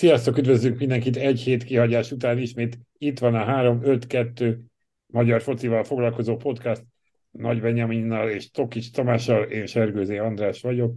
[0.00, 2.78] Sziasztok, üdvözlünk mindenkit egy hét kihagyás után ismét.
[2.98, 4.58] Itt van a 3-5-2
[5.06, 6.82] magyar focival foglalkozó podcast.
[7.30, 10.96] Nagy Benyaminnal és Tokics Tamással, én Sergőzé András vagyok.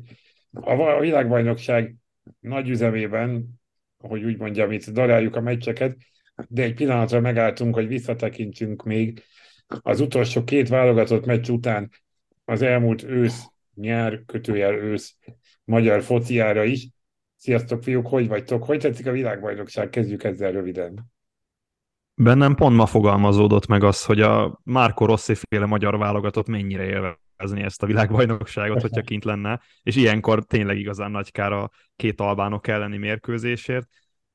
[0.51, 1.95] A világbajnokság
[2.39, 3.45] nagy üzemében,
[3.97, 5.97] hogy úgy mondjam, itt daráljuk a meccseket,
[6.47, 9.23] de egy pillanatra megálltunk, hogy visszatekintsünk még
[9.67, 11.89] az utolsó két válogatott meccs után
[12.45, 13.43] az elmúlt ősz,
[13.75, 15.15] nyár, kötőjel ősz
[15.63, 16.87] magyar fociára is,
[17.43, 18.63] Sziasztok, fiúk, hogy vagytok?
[18.63, 19.89] Hogy tetszik a világbajnokság?
[19.89, 21.11] Kezdjük ezzel röviden.
[22.15, 27.61] Bennem pont ma fogalmazódott meg az, hogy a Márko Rossi féle magyar válogatott mennyire élvezni
[27.63, 32.67] ezt a világbajnokságot, hogyha kint lenne, és ilyenkor tényleg igazán nagy kár a két albánok
[32.67, 33.87] elleni mérkőzésért.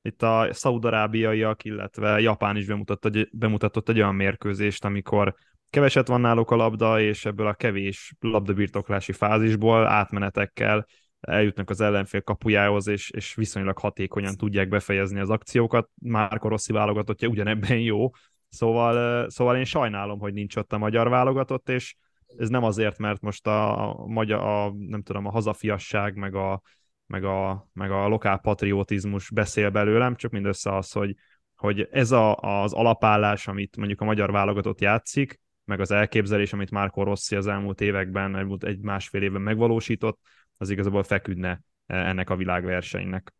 [0.02, 5.34] Itt a szaudarábiaiak, illetve Japán is bemutatott, bemutatott egy olyan mérkőzést, amikor
[5.70, 10.86] keveset van náluk a labda, és ebből a kevés labdabirtoklási fázisból átmenetekkel
[11.20, 15.90] eljutnak az ellenfél kapujához, és, és viszonylag hatékonyan tudják befejezni az akciókat.
[16.02, 18.10] Márko Rossi válogatottja ugyanebben jó,
[18.48, 21.94] szóval, szóval én sajnálom, hogy nincs ott a magyar válogatott, és
[22.36, 26.62] ez nem azért, mert most a, a, magyar, a nem tudom, a hazafiasság, meg a,
[27.06, 31.14] meg a, meg a lokál patriotizmus beszél belőlem, csak mindössze az, hogy,
[31.56, 36.70] hogy ez a, az alapállás, amit mondjuk a magyar válogatott játszik, meg az elképzelés, amit
[36.70, 40.20] Márko Rossi az elmúlt években, egy másfél évben megvalósított,
[40.58, 43.34] az igazából feküdne e, ennek a világversenynek.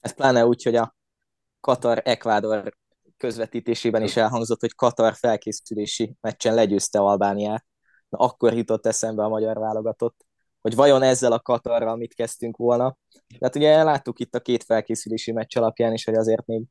[0.00, 0.96] Ez pláne úgy, hogy a
[1.60, 2.76] Katar-Ekvádor
[3.16, 7.66] közvetítésében is elhangzott, hogy Katar felkészülési meccsen legyőzte Albániát.
[8.08, 10.26] Na, akkor jutott eszembe a magyar válogatott,
[10.60, 12.96] hogy vajon ezzel a Katarral mit kezdtünk volna.
[13.38, 16.64] Tehát ugye láttuk itt a két felkészülési meccs alapján is, hogy azért még,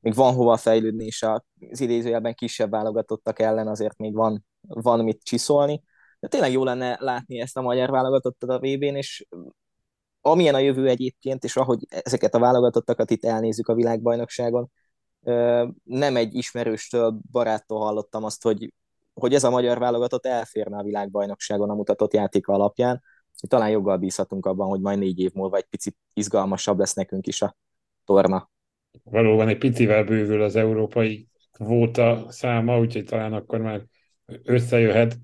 [0.00, 5.22] még van hova fejlődni, és az idézőjelben kisebb válogatottak ellen azért még van, van mit
[5.22, 5.82] csiszolni
[6.26, 9.26] de tényleg jó lenne látni ezt a magyar válogatottat a VB-n, és
[10.20, 14.70] amilyen a jövő egyébként, és ahogy ezeket a válogatottakat itt elnézzük a világbajnokságon,
[15.82, 18.72] nem egy ismerőstől, baráttól hallottam azt, hogy,
[19.14, 23.02] hogy ez a magyar válogatott elférne a világbajnokságon a mutatott játék alapján,
[23.40, 27.26] hogy talán joggal bízhatunk abban, hogy majd négy év múlva egy picit izgalmasabb lesz nekünk
[27.26, 27.56] is a
[28.04, 28.50] torna.
[29.02, 33.86] Valóban egy picivel bővül az európai kvóta száma, úgyhogy talán akkor már
[34.42, 35.16] összejöhet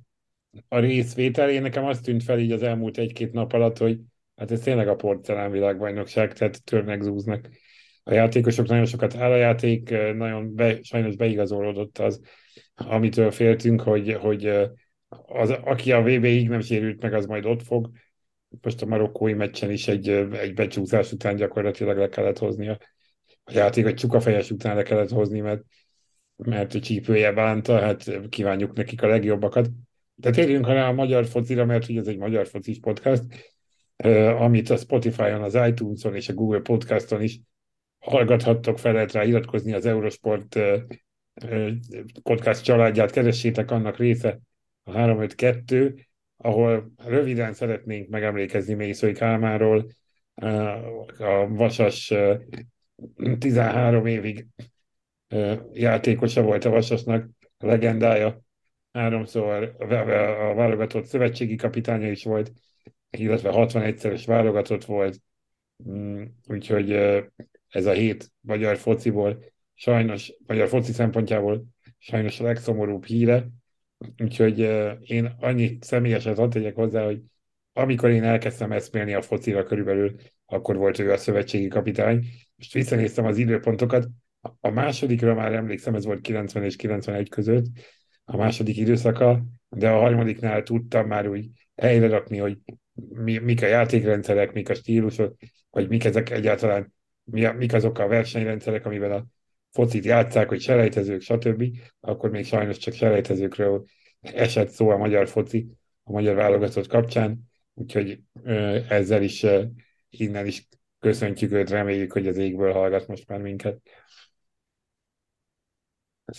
[0.68, 1.50] a részvétel.
[1.50, 3.98] Én nekem azt tűnt fel így az elmúlt egy-két nap alatt, hogy
[4.36, 7.48] hát ez tényleg a porcelán világbajnokság, tehát törnek, zúznak.
[8.04, 12.20] A játékosok nagyon sokat áll a játék, nagyon be, sajnos beigazolódott az,
[12.74, 14.46] amitől féltünk, hogy, hogy
[15.26, 17.90] az, aki a VB-ig nem sérült meg, az majd ott fog.
[18.60, 22.78] Most a marokkói meccsen is egy, egy becsúszás után gyakorlatilag le kellett hozni a,
[23.44, 25.62] a játék, a csukafejes után le kellett hozni, mert,
[26.36, 29.68] mert a csípője bánta, hát kívánjuk nekik a legjobbakat.
[30.22, 33.22] De térjünk rá a magyar focira, mert hogy ez egy magyar focis podcast,
[34.38, 37.40] amit a Spotify-on, az iTunes-on és a Google Podcaston is
[37.98, 40.58] hallgathattok fel, lehet rá iratkozni az Eurosport
[42.22, 44.40] podcast családját, keressétek annak része
[44.82, 45.94] a 352,
[46.36, 49.86] ahol röviden szeretnénk megemlékezni Mészői Kálmáról,
[51.18, 52.14] a Vasas
[53.38, 54.46] 13 évig
[55.72, 57.28] játékosa volt a Vasasnak,
[57.58, 58.42] legendája,
[58.92, 59.86] háromszor a
[60.54, 62.52] válogatott szövetségi kapitánya is volt,
[63.10, 65.18] illetve 61-szeres válogatott volt,
[65.88, 66.90] mm, úgyhogy
[67.68, 69.44] ez a hét magyar fociból
[69.74, 71.64] sajnos, magyar foci szempontjából
[71.98, 73.48] sajnos a legszomorúbb híre,
[74.22, 74.58] úgyhogy
[75.00, 77.20] én annyit személyeset hadd tegyek hozzá, hogy
[77.72, 80.14] amikor én elkezdtem eszmélni a focira körülbelül,
[80.46, 82.26] akkor volt ő a szövetségi kapitány.
[82.56, 84.08] Most visszanéztem az időpontokat,
[84.60, 87.66] a másodikra már emlékszem, ez volt 90 és 91 között,
[88.24, 92.58] a második időszaka, de a harmadiknál tudtam már úgy helyre rakni, hogy
[93.08, 95.36] mi, mik a játékrendszerek, mik a stílusok,
[95.70, 96.94] vagy mik ezek egyáltalán,
[97.24, 99.26] mi mik azok a versenyrendszerek, amivel a
[99.70, 101.64] focit játszák, hogy selejtezők, stb.,
[102.00, 103.84] akkor még sajnos csak selejtezőkről
[104.20, 105.66] esett szó a magyar foci,
[106.02, 107.40] a magyar válogatott kapcsán,
[107.74, 108.20] úgyhogy
[108.88, 109.46] ezzel is
[110.10, 110.68] innen is
[110.98, 113.80] köszöntjük őt, reméljük, hogy az égből hallgat most már minket.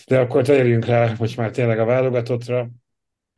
[0.06, 2.70] De akkor térjünk rá most már tényleg a válogatottra,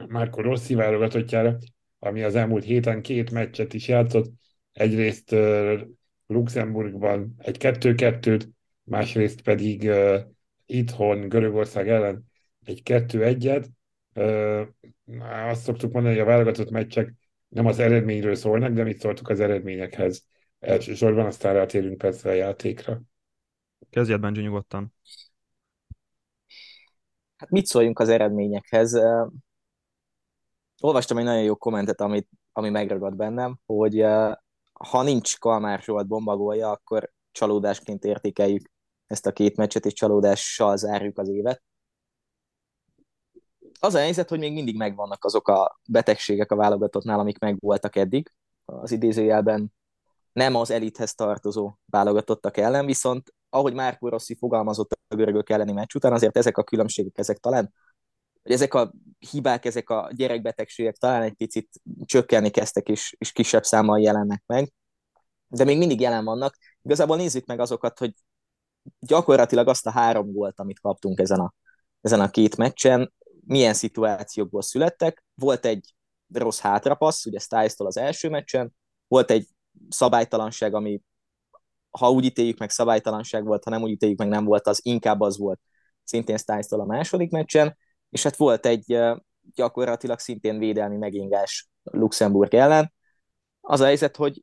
[0.08, 1.58] Márko Rossi válogatottjára,
[1.98, 4.32] ami az elmúlt héten két meccset is játszott.
[4.72, 5.80] Egyrészt uh,
[6.26, 8.48] Luxemburgban egy 2-2-t,
[8.82, 10.20] másrészt pedig uh,
[10.66, 12.24] itthon Görögország ellen
[12.64, 13.66] egy 2-1-et.
[14.14, 14.66] Uh,
[15.48, 17.14] azt szoktuk mondani, hogy a válogatott meccsek
[17.48, 20.24] nem az eredményről szólnak, de mit szóltuk az eredményekhez.
[20.58, 23.02] Elsősorban aztán rátérünk persze a játékra.
[23.90, 24.94] Kezdjed, Benji, nyugodtan.
[27.48, 28.94] Mit szóljunk az eredményekhez?
[30.80, 34.00] Olvastam egy nagyon jó kommentet, amit, ami megragad bennem, hogy
[34.72, 38.70] ha nincs Kalmár Zsolt bombagolja, akkor csalódásként értékeljük
[39.06, 41.62] ezt a két meccset, és csalódással zárjuk az évet.
[43.80, 48.32] Az a helyzet, hogy még mindig megvannak azok a betegségek a válogatottnál, amik megvoltak eddig.
[48.64, 49.72] Az idézőjelben
[50.32, 55.94] nem az elithez tartozó válogatottak ellen, viszont ahogy Márko Rossi fogalmazott a görögök elleni meccs
[55.94, 57.72] után, azért ezek a különbségek, ezek talán,
[58.42, 58.92] hogy ezek a
[59.30, 61.68] hibák, ezek a gyerekbetegségek talán egy picit
[62.04, 64.72] csökkenni kezdtek, és, és kisebb számmal jelennek meg,
[65.48, 66.56] de még mindig jelen vannak.
[66.82, 68.14] Igazából nézzük meg azokat, hogy
[68.98, 71.54] gyakorlatilag azt a három volt, amit kaptunk ezen a,
[72.00, 73.12] ezen a két meccsen,
[73.46, 75.24] milyen szituációkból születtek.
[75.34, 75.94] Volt egy
[76.32, 78.74] rossz hátrapassz, ugye stiles az első meccsen,
[79.08, 79.48] volt egy
[79.88, 81.00] szabálytalanság, ami
[81.98, 85.20] ha úgy ítéljük meg szabálytalanság volt, ha nem úgy ítéljük meg nem volt, az inkább
[85.20, 85.60] az volt
[86.04, 87.76] szintén stiles a második meccsen,
[88.10, 88.98] és hát volt egy
[89.54, 92.92] gyakorlatilag szintén védelmi megingás Luxemburg ellen.
[93.60, 94.42] Az a helyzet, hogy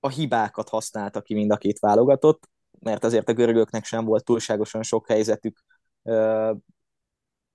[0.00, 2.48] a hibákat használta ki mind a két válogatott,
[2.80, 5.64] mert azért a görögöknek sem volt túlságosan sok helyzetük.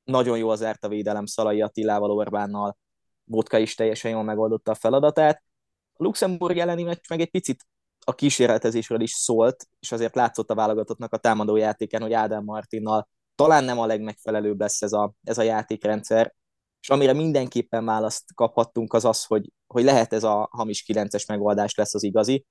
[0.04, 2.78] Nagyon jó az a védelem Szalai Attilával, Orbánnal,
[3.24, 5.44] Vodka is teljesen jól megoldotta a feladatát.
[5.94, 7.66] A Luxemburg elleni meccs meg egy picit
[8.10, 13.10] a kísérletezésről is szólt, és azért látszott a válogatottnak a támadó játéken, hogy Ádám Martinnal
[13.36, 16.34] talán nem a legmegfelelőbb lesz ez a, ez a játékrendszer,
[16.82, 21.76] és amire mindenképpen választ kaphattunk az az, hogy, hogy lehet ez a hamis 9-es megoldás
[21.76, 22.46] lesz az igazi.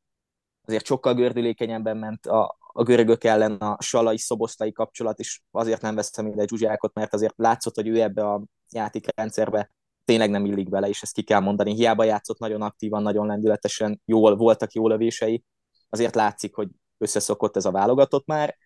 [0.66, 5.94] Azért sokkal gördülékenyebben ment a, a görögök ellen a salai szoboszlai kapcsolat, és azért nem
[5.94, 9.70] veszem ide Zsuzsákot, mert azért látszott, hogy ő ebbe a játékrendszerbe
[10.08, 11.74] tényleg nem illik bele, és ezt ki kell mondani.
[11.74, 15.44] Hiába játszott nagyon aktívan, nagyon lendületesen, jól voltak jó lövései,
[15.88, 16.68] azért látszik, hogy
[16.98, 18.56] összeszokott ez a válogatott már,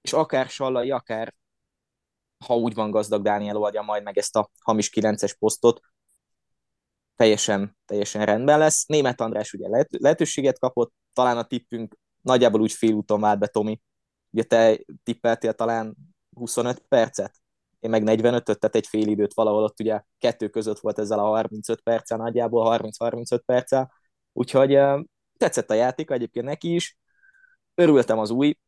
[0.00, 1.34] és akár Sallai, akár
[2.46, 5.80] ha úgy van gazdag, Dániel oldja majd meg ezt a hamis 9-es posztot,
[7.16, 8.86] teljesen, teljesen rendben lesz.
[8.86, 13.80] Német András ugye lehet, lehetőséget kapott, talán a tippünk nagyjából úgy félúton vált be, Tomi.
[14.30, 15.96] Ugye te tippeltél talán
[16.36, 17.41] 25 percet,
[17.82, 21.22] én meg 45-öt, tehát egy fél időt valahol ott ugye kettő között volt ezzel a
[21.22, 23.92] 35 perccel nagyjából, 30-35 perccel,
[24.32, 24.78] úgyhogy
[25.36, 26.98] tetszett a játék egyébként neki is,
[27.74, 28.58] örültem az új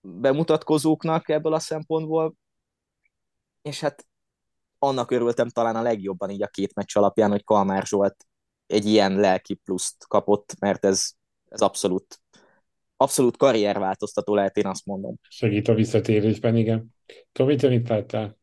[0.00, 2.34] bemutatkozóknak ebből a szempontból,
[3.62, 4.06] és hát
[4.78, 8.26] annak örültem talán a legjobban így a két meccs alapján, hogy Kalmár Zsolt
[8.66, 11.10] egy ilyen lelki pluszt kapott, mert ez,
[11.48, 12.20] ez abszolút
[12.96, 15.14] abszolút karrierváltoztató lehet, én azt mondom.
[15.28, 16.94] Segít a visszatérésben, igen.
[17.32, 18.39] Tomi, te mit láttál?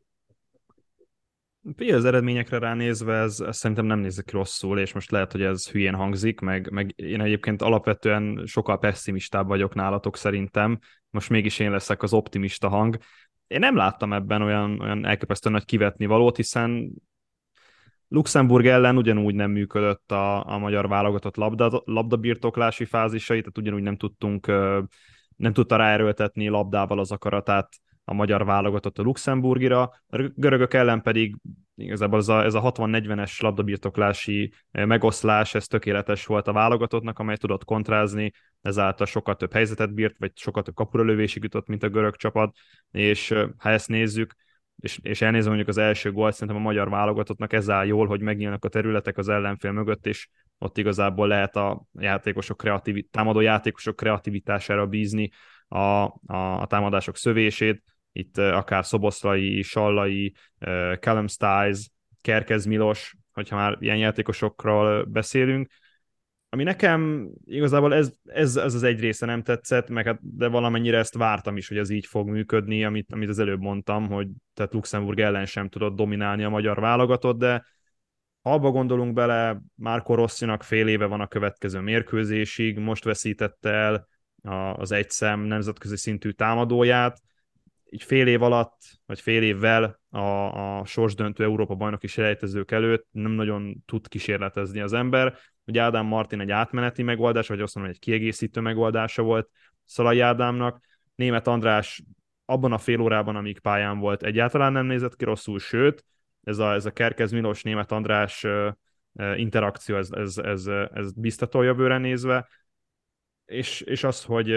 [1.76, 5.94] Az eredményekre ránézve ez, ez szerintem nem nézik rosszul, és most lehet, hogy ez hülyén
[5.94, 10.78] hangzik, meg, meg én egyébként alapvetően sokkal pessimistább vagyok nálatok szerintem,
[11.10, 12.98] most mégis én leszek az optimista hang.
[13.46, 16.92] Én nem láttam ebben olyan, olyan elképesztően nagy kivetni valót, hiszen
[18.08, 23.96] Luxemburg ellen ugyanúgy nem működött a, a magyar válogatott labda, labdabirtoklási fázisai, tehát ugyanúgy nem
[23.96, 24.46] tudtunk,
[25.36, 27.68] nem tudta ráerőltetni labdával az akaratát
[28.08, 31.36] a magyar válogatott a luxemburgira, a görögök ellen pedig
[31.74, 37.64] igazából ez a, ez a 60-40-es labdabirtoklási megoszlás, ez tökéletes volt a válogatottnak, amely tudott
[37.64, 42.56] kontrázni, ezáltal sokkal több helyzetet bírt, vagy sokkal több kapuralövésig jutott, mint a görög csapat,
[42.90, 44.34] és ha ezt nézzük,
[44.76, 48.20] és, és elnézem mondjuk az első gólt, szerintem a magyar válogatottnak ez áll jól, hogy
[48.20, 50.28] megnyílnak a területek az ellenfél mögött, és
[50.58, 55.30] ott igazából lehet a játékosok kreativ, támadó játékosok kreativitására bízni
[55.68, 60.34] a, a, a támadások szövését, itt akár Szoboszlai, Sallai,
[61.00, 65.68] Callum Stiles, Kerkez Milos, hogyha már ilyen játékosokról beszélünk,
[66.50, 70.98] ami nekem igazából ez, ez, ez az egy része nem tetszett, meg hát, de valamennyire
[70.98, 74.72] ezt vártam is, hogy ez így fog működni, amit, amit az előbb mondtam, hogy tehát
[74.72, 77.64] Luxemburg ellen sem tudott dominálni a magyar válogatott, de
[78.42, 84.06] ha abba gondolunk bele, Márko Rosszinak fél éve van a következő mérkőzésig, most veszítette el
[84.76, 87.20] az egyszem nemzetközi szintű támadóját,
[87.90, 88.76] így fél év alatt,
[89.06, 90.18] vagy fél évvel a,
[90.78, 95.36] a sorsdöntő Európa bajnoki selejtezők előtt nem nagyon tud kísérletezni az ember.
[95.64, 99.48] Ugye Ádám Martin egy átmeneti megoldás, vagy azt mondom, egy kiegészítő megoldása volt
[99.84, 100.80] Szalai Ádámnak.
[101.14, 102.02] Német András
[102.44, 106.04] abban a fél órában, amíg pályán volt, egyáltalán nem nézett ki rosszul, sőt,
[106.42, 108.46] ez a, ez a Kerkez Milos Német András
[109.36, 112.48] interakció, ez, ez, ez, ez biztató jövőre nézve,
[113.44, 114.50] és, és az, hogy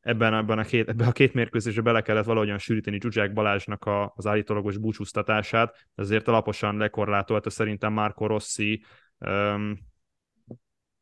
[0.00, 4.12] ebben, ebben a két, ebben a két mérkőzésbe bele kellett valahogyan sűríteni Zsuzsák Balázsnak a,
[4.16, 8.84] az állítólagos búcsúztatását, ezért alaposan lekorlátolta szerintem Marco Rossi
[9.18, 9.78] um,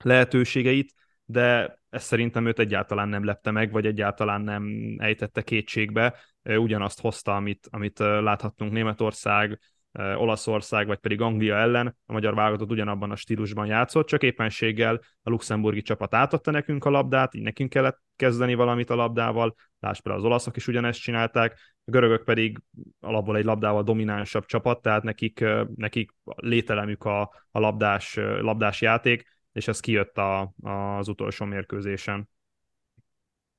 [0.04, 6.14] lehetőségeit, de ez szerintem őt egyáltalán nem lepte meg, vagy egyáltalán nem ejtette kétségbe.
[6.42, 9.58] Ugyanazt hozta, amit, amit láthattunk Németország
[9.98, 15.30] Olaszország vagy pedig Anglia ellen a magyar válogatott ugyanabban a stílusban játszott, csak éppenséggel a
[15.30, 20.24] luxemburgi csapat átadta nekünk a labdát, így nekünk kellett kezdeni valamit a labdával, lásd például
[20.24, 22.58] az olaszok is ugyanezt csinálták, a görögök pedig
[23.00, 29.68] alapból egy labdával dominánsabb csapat, tehát nekik, nekik lételemük a, a labdás, labdás játék, és
[29.68, 32.28] ez kijött a, az utolsó mérkőzésen.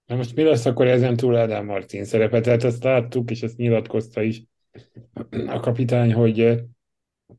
[0.05, 2.41] Na most mi lesz akkor ezen túl Ádám Martin szerepe?
[2.41, 4.43] Tehát ezt láttuk, és ezt nyilatkozta is
[5.47, 6.61] a kapitány, hogy,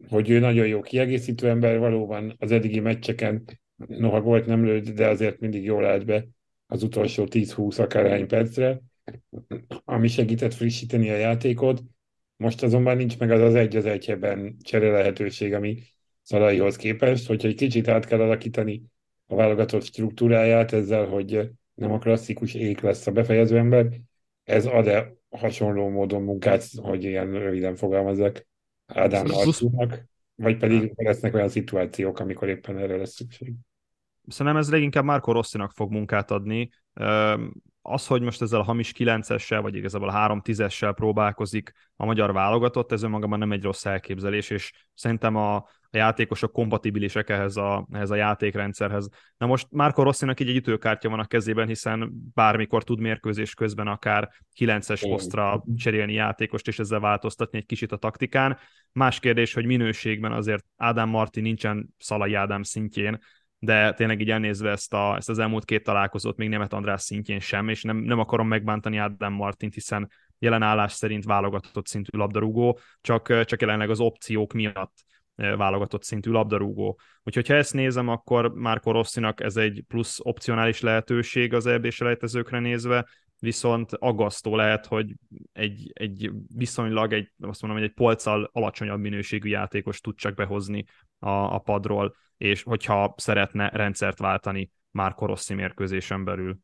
[0.09, 3.45] hogy ő nagyon jó kiegészítő ember, valóban az eddigi meccseken,
[3.87, 6.27] noha volt nem lőtt, de azért mindig jól állt be
[6.67, 8.81] az utolsó 10-20 akárhány percre,
[9.85, 11.83] ami segített frissíteni a játékot.
[12.37, 15.83] Most azonban nincs meg az az egy az egyben csere lehetőség, ami
[16.23, 18.83] Szalaihoz képest, hogyha egy kicsit át kell alakítani
[19.27, 24.01] a válogatott struktúráját ezzel, hogy nem a klasszikus ék lesz a befejező ember,
[24.45, 28.47] ez ad-e hasonló módon munkát, hogy ilyen röviden fogalmazzak
[28.87, 33.55] Ádám Marcinak, vagy pedig lesznek olyan szituációk, amikor éppen erre lesz szükség.
[34.27, 36.71] Szerintem ez leginkább Marco Rosszinak fog munkát adni.
[37.83, 42.33] Az, hogy most ezzel a hamis 9-essel, vagy igazából a 3 10 próbálkozik a magyar
[42.33, 47.87] válogatott, ez önmagában nem egy rossz elképzelés, és szerintem a, a játékosok kompatibilisek ehhez a,
[47.93, 49.09] ehhez a játékrendszerhez.
[49.37, 53.87] Na most Márko Rosszinak így egy ütőkártya van a kezében, hiszen bármikor tud mérkőzés közben
[53.87, 58.59] akár 9-es posztra cserélni játékost, és ezzel változtatni egy kicsit a taktikán.
[58.93, 63.19] Más kérdés, hogy minőségben azért Ádám Marti nincsen Szalai Ádám szintjén,
[63.59, 67.41] de tényleg így elnézve ezt, a, ezt az elmúlt két találkozót még Német András szintjén
[67.41, 72.79] sem, és nem, nem akarom megbántani Ádám Martint, hiszen jelen állás szerint válogatott szintű labdarúgó,
[73.01, 74.93] csak, csak jelenleg az opciók miatt
[75.57, 77.01] válogatott szintű labdarúgó.
[77.23, 82.59] Úgyhogy ha ezt nézem, akkor már Rosszinak ez egy plusz opcionális lehetőség az eb selejtezőkre
[82.59, 83.07] nézve,
[83.39, 85.15] viszont aggasztó lehet, hogy
[85.53, 90.85] egy, egy viszonylag, egy, azt mondom, egy polccal alacsonyabb minőségű játékos tud csak behozni
[91.19, 96.59] a, a padról, és hogyha szeretne rendszert váltani már Rossi mérkőzésen belül.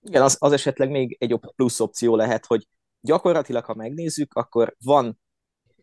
[0.00, 2.66] Igen, az, az esetleg még egy plusz opció lehet, hogy
[3.00, 5.18] gyakorlatilag, ha megnézzük, akkor van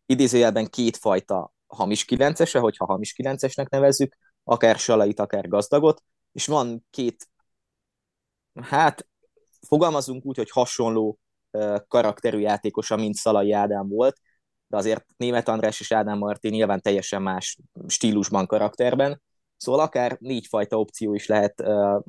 [0.05, 7.29] idézőjelben kétfajta hamis kilencese, hogyha hamis kilencesnek nevezzük, akár Salait, akár Gazdagot, és van két,
[8.61, 9.07] hát
[9.67, 11.19] fogalmazunk úgy, hogy hasonló
[11.87, 14.19] karakterű játékosa, mint Szalai Ádám volt,
[14.67, 17.57] de azért Német András és Ádám Martin nyilván teljesen más
[17.87, 19.21] stílusban, karakterben,
[19.57, 22.03] szóval akár négyfajta opció is lehet uh,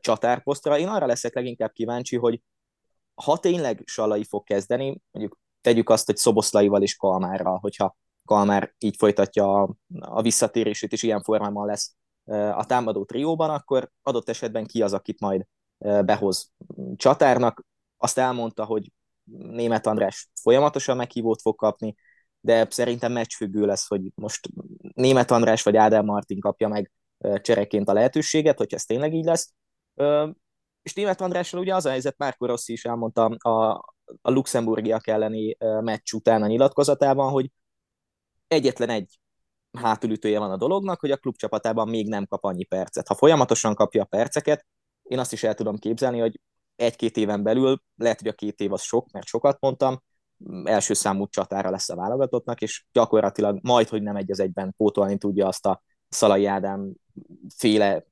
[0.00, 0.78] csatárposztra.
[0.78, 2.42] Én arra leszek leginkább kíváncsi, hogy
[3.14, 8.96] ha tényleg Salai fog kezdeni, mondjuk tegyük azt, hogy Szoboszlaival és Kalmárral, hogyha Kalmár így
[8.96, 11.94] folytatja a, a visszatérését, és ilyen formában lesz
[12.54, 15.46] a támadó trióban, akkor adott esetben ki az, akit majd
[15.78, 16.52] behoz
[16.96, 17.64] csatárnak.
[17.96, 18.92] Azt elmondta, hogy
[19.32, 21.94] német András folyamatosan meghívót fog kapni,
[22.40, 24.48] de szerintem meccsfüggő lesz, hogy most
[24.94, 26.92] német András vagy Ádám Martin kapja meg
[27.36, 29.52] csereként a lehetőséget, hogy ez tényleg így lesz.
[30.82, 33.68] És német Andrással ugye az a helyzet, Márko Rossi is elmondta a,
[34.22, 37.50] a luxemburgiak elleni meccs után a nyilatkozatában, hogy
[38.52, 39.18] egyetlen egy
[39.78, 43.08] hátulütője van a dolognak, hogy a klubcsapatában még nem kap annyi percet.
[43.08, 44.66] Ha folyamatosan kapja a perceket,
[45.02, 46.40] én azt is el tudom képzelni, hogy
[46.76, 50.02] egy-két éven belül, lehet, hogy a két év az sok, mert sokat mondtam,
[50.64, 55.18] első számú csatára lesz a válogatottnak, és gyakorlatilag majd, hogy nem egy az egyben pótolni
[55.18, 56.92] tudja azt a Szalai Ádám
[57.56, 58.04] féle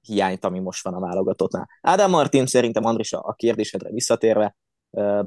[0.00, 1.68] hiányt, ami most van a válogatottnál.
[1.80, 4.56] Ádám Martin szerintem, Andris, a kérdésedre visszatérve,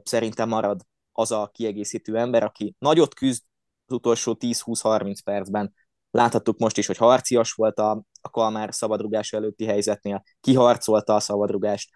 [0.03, 0.81] szerintem marad
[1.11, 3.43] az a kiegészítő ember, aki nagyot küzd
[3.85, 5.73] az utolsó 10-20-30 percben.
[6.11, 11.89] Láthattuk most is, hogy harcias volt a, a Kalmár szabadrugás előtti helyzetnél, kiharcolta a szabadrugást,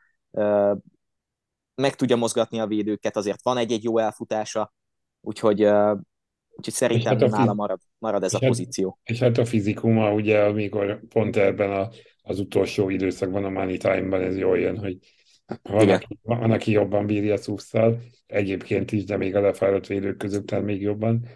[1.75, 4.73] meg tudja mozgatni a védőket, azért van egy-egy jó elfutása,
[5.21, 5.61] úgyhogy,
[6.49, 8.99] úgyhogy szerintem hát nála marad, marad ez a hát, pozíció.
[9.03, 11.89] És hát a fizikuma, ugye, amikor pont ebben a,
[12.21, 14.97] az utolsó időszakban, a money time-ban ez jól jön, hogy
[15.61, 20.61] van, aki, van, aki jobban bírja szúszszal, egyébként is, de még a lefáradt védők között
[20.61, 21.27] még jobban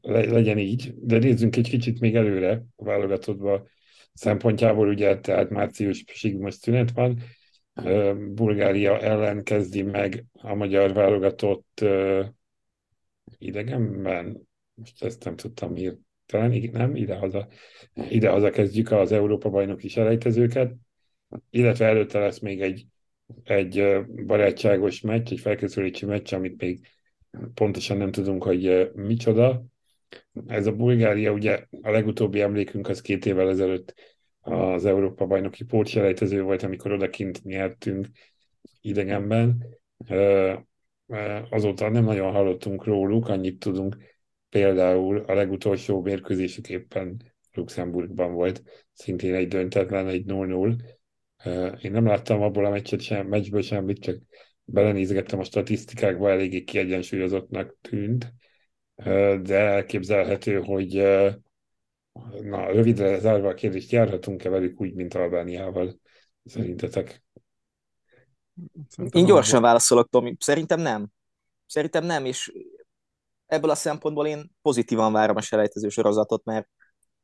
[0.00, 0.94] le, legyen így.
[0.96, 3.66] De nézzünk egy kicsit még előre a válogatottba
[4.12, 7.18] szempontjából, ugye, tehát márciusig most szünet van,
[8.34, 11.84] Bulgária ellen kezdi meg a magyar válogatott
[13.38, 15.74] idegenben, most ezt nem tudtam
[16.26, 17.48] talán nem, idehaza,
[18.08, 20.74] idehaza kezdjük az Európa-bajnoki selejtezőket,
[21.50, 22.86] illetve előtte lesz még egy,
[23.42, 26.86] egy barátságos meccs, egy felkészülési meccs, amit még
[27.54, 29.64] pontosan nem tudunk, hogy micsoda.
[30.46, 33.94] Ez a Bulgária, ugye a legutóbbi emlékünk az két évvel ezelőtt
[34.40, 38.06] az Európa bajnoki pótselejtező volt, amikor odakint nyertünk
[38.80, 39.66] idegenben.
[41.50, 43.96] Azóta nem nagyon hallottunk róluk, annyit tudunk,
[44.48, 50.76] például a legutolsó mérkőzésük éppen Luxemburgban volt, szintén egy döntetlen, egy 0-0.
[51.82, 54.18] Én nem láttam abból a meccset sem, meccsből semmit, csak
[54.64, 58.32] belenézgettem a statisztikákba, eléggé kiegyensúlyozottnak tűnt,
[59.42, 60.94] de elképzelhető, hogy
[62.42, 65.98] na, rövidre zárva a kérdést, járhatunk-e velük úgy, mint Albániával?
[66.44, 67.24] Szerintetek?
[68.88, 69.68] Szerintem Én gyorsan abban...
[69.68, 70.36] válaszolok, Tomi.
[70.38, 71.08] Szerintem nem.
[71.66, 72.52] Szerintem nem, és
[73.46, 76.68] ebből a szempontból én pozitívan várom a selejtező sorozatot, mert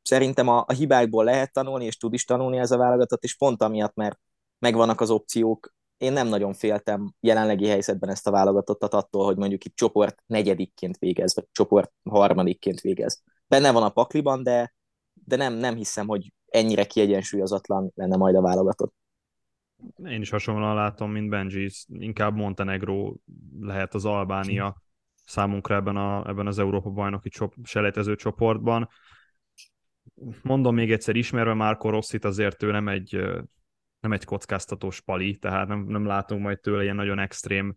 [0.01, 3.61] szerintem a, a hibákból lehet tanulni, és tud is tanulni ez a válogatott, és pont
[3.61, 4.19] amiatt, mert
[4.59, 9.65] megvannak az opciók, én nem nagyon féltem jelenlegi helyzetben ezt a válogatottat attól, hogy mondjuk
[9.65, 13.23] itt csoport negyedikként végez, vagy csoport harmadikként végez.
[13.47, 14.73] Benne van a pakliban, de,
[15.13, 18.93] de nem, nem hiszem, hogy ennyire kiegyensúlyozatlan lenne majd a válogatott.
[20.05, 22.35] Én is hasonlóan látom, mint Benji, inkább
[23.59, 24.81] lehet az Albánia
[25.25, 28.89] számunkra ebben, a, ebben az Európa bajnoki csop, selejtező csoportban.
[30.41, 33.21] Mondom még egyszer, ismerve Márko Rosszit, azért ő nem egy,
[33.99, 37.75] nem egy kockáztatós pali, tehát nem, nem látunk majd tőle ilyen nagyon extrém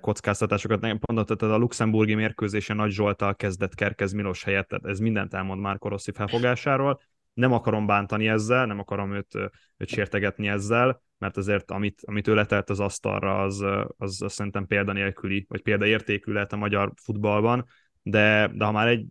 [0.00, 0.80] kockáztatásokat.
[0.80, 5.34] Nem mondott, tehát a luxemburgi mérkőzésen Nagy Zsoltal kezdett Kerkez Milos helyett, tehát ez mindent
[5.34, 7.00] elmond Márko Rossi felfogásáról.
[7.34, 9.34] Nem akarom bántani ezzel, nem akarom őt,
[9.76, 13.64] őt sértegetni ezzel, mert azért amit, amit ő letelt az asztalra, az,
[13.96, 17.64] az, az szerintem példanélküli, vagy példaértékű lehet a magyar futballban,
[18.02, 19.06] de, de ha már egy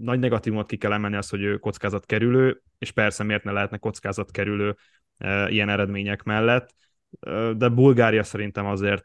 [0.00, 3.76] nagy negatívumot ki kell emelni az, hogy ő kockázat kerülő, és persze miért ne lehetne
[3.76, 4.76] kockázat kerülő
[5.18, 6.74] e, ilyen eredmények mellett,
[7.20, 9.04] e, de Bulgária szerintem azért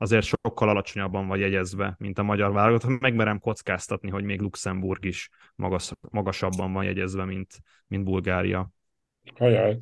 [0.00, 3.00] azért sokkal alacsonyabban vagy jegyezve, mint a magyar válogatott.
[3.00, 7.54] Megmerem kockáztatni, hogy még Luxemburg is magas, magasabban van jegyezve, mint,
[7.86, 8.70] mint Bulgária.
[9.36, 9.78] Ajaj.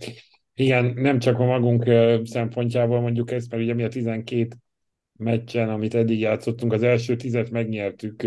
[0.55, 1.85] Igen, nem csak a magunk
[2.25, 4.49] szempontjából mondjuk ezt, mert ugye mi a 12
[5.12, 8.26] meccsen, amit eddig játszottunk, az első tizet megnyertük,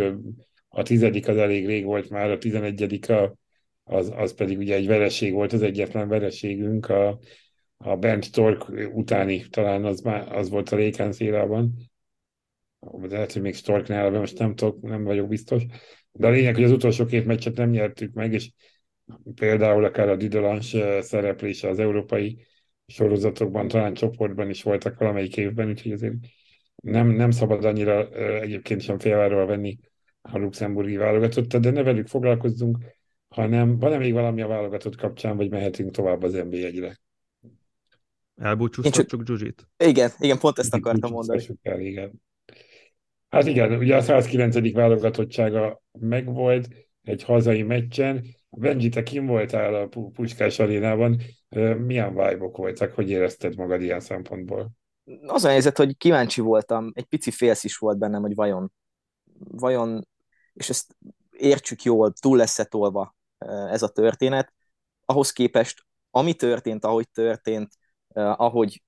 [0.70, 3.36] a tizedik az elég rég volt már, a tizenegyedik a,
[3.84, 7.20] az, az pedig ugye egy vereség volt, az egyetlen vereségünk a,
[7.78, 11.74] a Bent Stork utáni, talán az, már, az volt a Rékán szélában.
[12.80, 15.64] De lehet, hogy még Storknál, de most nem, tudok, nem vagyok biztos.
[16.12, 18.52] De a lényeg, hogy az utolsó két meccset nem nyertük meg, és
[19.36, 22.46] például akár a Didolans szereplése az európai
[22.88, 26.14] sorozatokban, talán csoportban is voltak valamelyik évben, úgyhogy azért
[26.76, 28.10] nem, nem szabad annyira
[28.42, 29.80] egyébként sem félváról venni
[30.32, 32.78] a luxemburgi válogatottat, de ne velük foglalkozzunk,
[33.30, 37.00] hanem van-e még valami a válogatott kapcsán, vagy mehetünk tovább az NB1-re?
[38.36, 39.26] Elbúcsúztatjuk csak...
[39.26, 39.68] Zsuzsit?
[39.78, 41.46] Igen, igen, pont ezt akartam mondani.
[41.62, 42.12] El, igen.
[43.30, 44.74] Hát igen, ugye a 109.
[44.74, 46.68] válogatottsága megvolt
[47.04, 51.22] egy hazai meccsen, Benji, te kim voltál a Puskás arénában,
[51.78, 54.72] milyen vibe voltak, hogy érezted magad ilyen szempontból?
[55.26, 58.72] Az a helyzet, hogy kíváncsi voltam, egy pici félsz is volt bennem, hogy vajon,
[59.40, 60.08] vajon,
[60.60, 60.98] és ezt
[61.32, 63.16] értsük jól, túl lesz-e tolva
[63.70, 64.54] ez a történet,
[65.06, 67.72] ahhoz képest, ami történt, ahogy történt,
[68.14, 68.84] ahogy,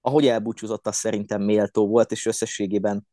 [0.00, 3.06] ahogy elbúcsúzott, az szerintem méltó volt, és összességében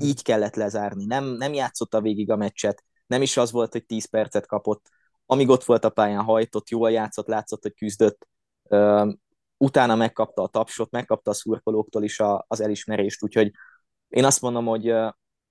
[0.00, 1.04] így kellett lezárni.
[1.04, 4.88] Nem, nem játszotta végig a meccset, nem is az volt, hogy 10 percet kapott,
[5.26, 8.28] amíg ott volt a pályán, hajtott, jól játszott, látszott, hogy küzdött,
[9.56, 13.52] utána megkapta a tapsot, megkapta a szurkolóktól is az elismerést, úgyhogy
[14.08, 14.94] én azt mondom, hogy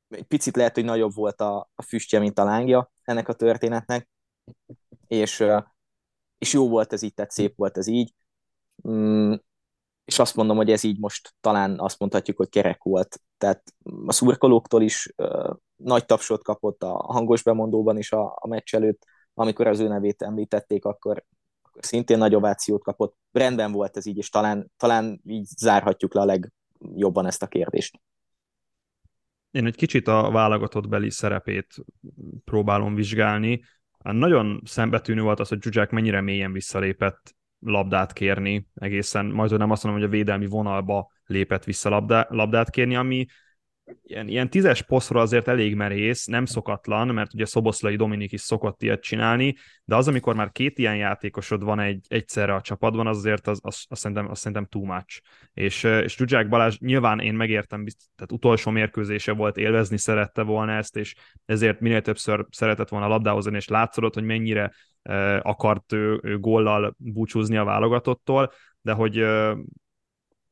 [0.09, 4.09] egy picit lehet, hogy nagyobb volt a, a füstje, mint a lángja ennek a történetnek,
[5.07, 5.43] és,
[6.37, 8.13] és jó volt ez így, tehát szép volt ez így,
[8.87, 9.33] mm,
[10.05, 13.21] és azt mondom, hogy ez így most talán azt mondhatjuk, hogy kerek volt.
[13.37, 13.73] Tehát
[14.05, 15.13] a szurkolóktól is
[15.75, 20.21] nagy tapsot kapott a hangos bemondóban is a, a meccs előtt, amikor az ő nevét
[20.21, 21.25] említették, akkor,
[21.61, 23.15] akkor szintén nagy ovációt kapott.
[23.31, 27.99] Rendben volt ez így, és talán, talán így zárhatjuk le a legjobban ezt a kérdést.
[29.57, 31.75] Én egy kicsit a válogatott beli szerepét
[32.45, 33.63] próbálom vizsgálni.
[34.03, 39.83] Nagyon szembetűnő volt az, hogy Zsuzsák mennyire mélyen visszalépett labdát kérni, egészen majd nem azt
[39.83, 43.25] mondom, hogy a védelmi vonalba lépett vissza labdá, labdát kérni, ami
[44.03, 48.81] ilyen, ilyen tízes posztra azért elég merész, nem szokatlan, mert ugye Szoboszlai Dominik is szokott
[48.81, 53.17] ilyet csinálni, de az, amikor már két ilyen játékosod van egy, egyszerre a csapatban, az
[53.17, 55.21] azért az, az, az, szerintem, az szerintem too much.
[55.53, 60.95] És, és Zsuzsák Balázs nyilván én megértem, tehát utolsó mérkőzése volt, élvezni szerette volna ezt,
[60.95, 64.71] és ezért minél többször szeretett volna labdáhozni, és látszódott, hogy mennyire
[65.41, 69.25] akart ő, ő góllal búcsúzni a válogatottól, de hogy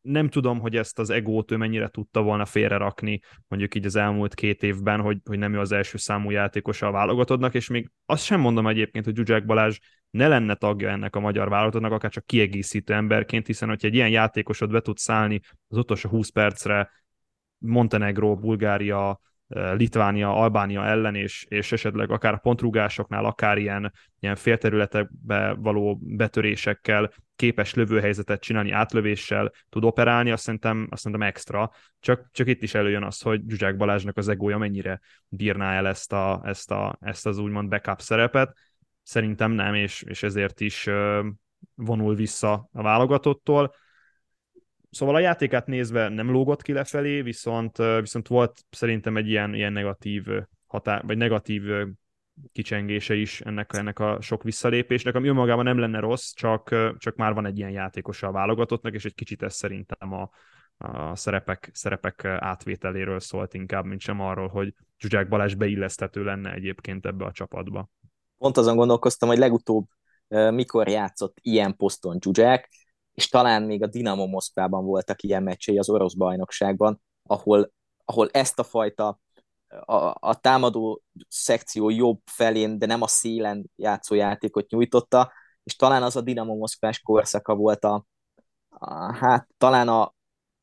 [0.05, 4.33] nem tudom, hogy ezt az egót ő mennyire tudta volna félrerakni, mondjuk így az elmúlt
[4.33, 8.23] két évben, hogy, hogy nem ő az első számú játékos a válogatottnak, és még azt
[8.23, 9.77] sem mondom egyébként, hogy Zsuzsák Balázs
[10.09, 14.09] ne lenne tagja ennek a magyar válogatottnak, akár csak kiegészítő emberként, hiszen hogyha egy ilyen
[14.09, 16.91] játékosod be tud szállni az utolsó 20 percre
[17.57, 25.53] Montenegro, Bulgária, Litvánia, Albánia ellen, és, és esetleg akár a pontrúgásoknál, akár ilyen, ilyen félterületekbe
[25.53, 31.71] való betörésekkel képes lövőhelyzetet csinálni, átlövéssel tud operálni, azt szerintem, azt szerintem extra.
[31.99, 36.13] Csak, csak itt is előjön az, hogy Zsuzsák Balázsnak az egója mennyire bírná el ezt,
[36.13, 38.58] a, ezt, a, ezt az úgymond backup szerepet.
[39.03, 40.89] Szerintem nem, és, és ezért is
[41.75, 43.75] vonul vissza a válogatottól.
[44.95, 49.73] Szóval a játékát nézve nem lógott ki lefelé, viszont, viszont volt szerintem egy ilyen, ilyen
[49.73, 50.25] negatív
[50.67, 51.63] hatá, vagy negatív
[52.51, 57.34] kicsengése is ennek, ennek a sok visszalépésnek, ami önmagában nem lenne rossz, csak, csak már
[57.34, 60.29] van egy ilyen játékos a válogatottnak, és egy kicsit ez szerintem a,
[60.77, 67.05] a szerepek, szerepek átvételéről szólt inkább, mint sem arról, hogy Zsuzsák Balázs beilleszthető lenne egyébként
[67.05, 67.89] ebbe a csapatba.
[68.38, 69.86] Pont azon gondolkoztam, hogy legutóbb
[70.49, 72.69] mikor játszott ilyen poszton Zsuzsák,
[73.15, 77.71] és talán még a Dinamo Moszkvában voltak ilyen meccsei az orosz bajnokságban, ahol,
[78.06, 79.19] ahol ezt a fajta
[79.86, 85.32] a, a támadó szekció jobb felén, de nem a szélen játszó játékot nyújtotta,
[85.63, 88.06] és talán az a Dinamo Moszkvás korszaka volt a,
[88.69, 90.13] a hát talán a,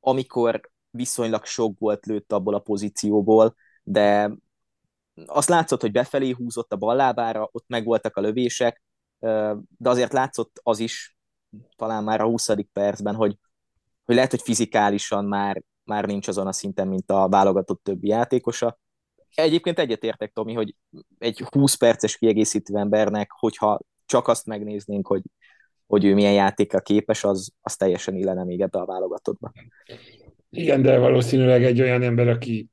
[0.01, 0.61] amikor
[0.91, 4.31] viszonylag sok volt lőtt abból a pozícióból, de
[5.27, 8.83] azt látszott, hogy befelé húzott a ballábára, ott megvoltak a lövések,
[9.79, 11.17] de azért látszott az is,
[11.77, 12.49] talán már a 20.
[12.73, 13.37] percben, hogy,
[14.05, 18.79] hogy lehet, hogy fizikálisan már, már nincs azon a szinten, mint a válogatott többi játékosa.
[19.35, 20.75] Egyébként egyetértek, Tomi, hogy
[21.19, 25.23] egy 20 perces kiegészítő embernek, hogyha csak azt megnéznénk, hogy,
[25.87, 29.53] hogy ő milyen játéka képes, az, az teljesen illene még ebbe a válogatottba.
[30.51, 32.69] Igen, de valószínűleg egy olyan ember, aki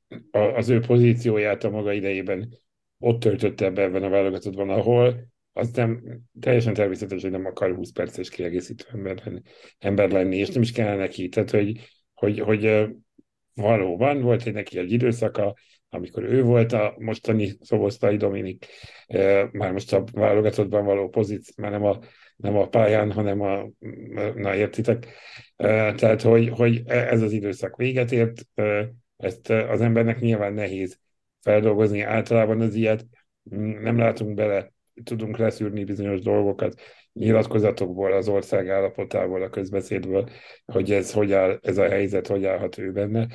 [0.54, 2.58] az ő pozícióját a maga idejében
[2.98, 7.90] ott töltötte be ebben a válogatottban, ahol az nem, teljesen természetes, hogy nem akar 20
[7.90, 9.22] perces kiegészítő ember
[9.78, 11.28] ember lenni és nem is kell neki.
[11.28, 11.78] Tehát, hogy,
[12.14, 12.88] hogy, hogy
[13.54, 15.54] valóban volt egy neki egy időszaka,
[15.88, 18.66] amikor ő volt a mostani Szobosztai Dominik,
[19.52, 21.98] már most a válogatottban való pozíció, már nem a,
[22.36, 23.70] nem a pályán, hanem a,
[24.34, 25.06] na értitek,
[25.96, 28.46] tehát, hogy, hogy ez az időszak véget ért,
[29.16, 30.98] ezt az embernek nyilván nehéz
[31.40, 33.06] feldolgozni, általában az ilyet
[33.80, 34.72] nem látunk bele
[35.04, 36.80] tudunk leszűrni bizonyos dolgokat
[37.12, 40.28] nyilatkozatokból, az ország állapotából, a közbeszédből,
[40.64, 43.28] hogy ez, hogy áll, ez a helyzet, hogy állhat ő benne,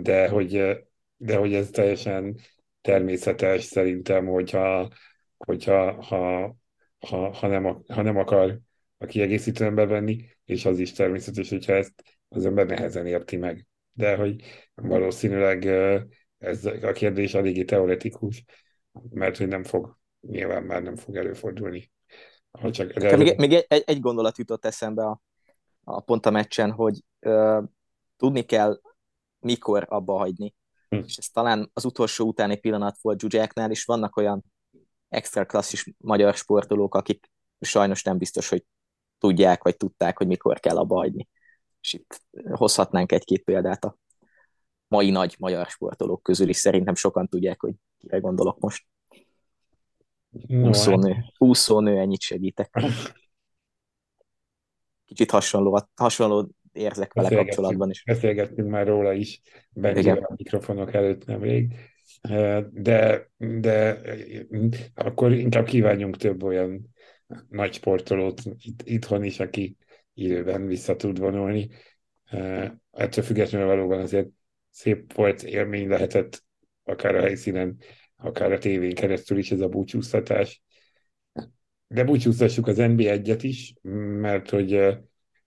[0.00, 0.78] de hogy,
[1.16, 2.36] de hogy ez teljesen
[2.80, 4.88] természetes szerintem, hogyha,
[5.36, 6.56] hogyha ha,
[6.98, 8.58] ha, ha, nem, ha nem akar
[8.98, 10.04] a kiegészítő ember
[10.44, 13.66] és az is természetes, hogyha ezt az ember nehezen érti meg.
[13.92, 14.42] De hogy
[14.74, 15.64] valószínűleg
[16.38, 18.44] ez a kérdés eléggé teoretikus,
[19.10, 21.92] mert hogy nem fog nyilván már nem fog előfordulni.
[22.50, 23.16] Ha csak de...
[23.16, 25.20] Még, még egy, egy gondolat jutott eszembe a,
[25.84, 27.62] a pont a meccsen, hogy ö,
[28.16, 28.80] tudni kell,
[29.38, 30.54] mikor abba hagyni.
[30.88, 30.96] Hm.
[30.96, 34.44] És ez talán az utolsó utáni pillanat volt Zsuzsáknál, és vannak olyan
[35.08, 38.64] extra klasszis magyar sportolók, akik sajnos nem biztos, hogy
[39.18, 41.28] tudják, vagy tudták, hogy mikor kell abba hagyni.
[41.80, 43.96] És itt hozhatnánk egy-két példát a
[44.88, 46.56] mai nagy magyar sportolók közül is.
[46.56, 48.86] Szerintem sokan tudják, hogy kire gondolok most.
[50.30, 51.12] No, úszónő.
[51.12, 51.24] Hát...
[51.38, 52.82] Úszónő, ennyit segítek.
[55.04, 58.02] Kicsit hasonló, hasonló érzek vele kapcsolatban is.
[58.04, 61.74] Beszélgettünk már róla is, Benjivel a mikrofonok előtt nemrég.
[62.70, 64.00] De, de
[64.94, 66.94] akkor inkább kívánjunk több olyan
[67.48, 69.76] nagy sportolót itt, itthon is, aki
[70.14, 71.68] időben vissza tud vonulni.
[72.90, 74.28] Ettől függetlenül valóban azért
[74.70, 76.42] szép volt élmény lehetett
[76.84, 77.76] akár a helyszínen
[78.18, 80.62] akár a tévén keresztül is ez a búcsúztatás.
[81.86, 83.74] De búcsúztassuk az NB1-et is,
[84.20, 84.98] mert hogy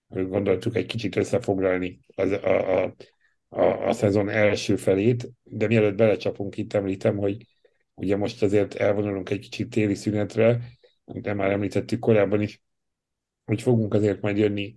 [0.08, 2.94] gondoltuk egy kicsit összefoglalni az, a, a,
[3.48, 7.46] a, a szezon első felét, de mielőtt belecsapunk, itt említem, hogy
[7.94, 10.60] ugye most azért elvonulunk egy kicsit téli szünetre,
[11.04, 12.62] de már említettük korábban is,
[13.44, 14.74] hogy fogunk azért majd jönni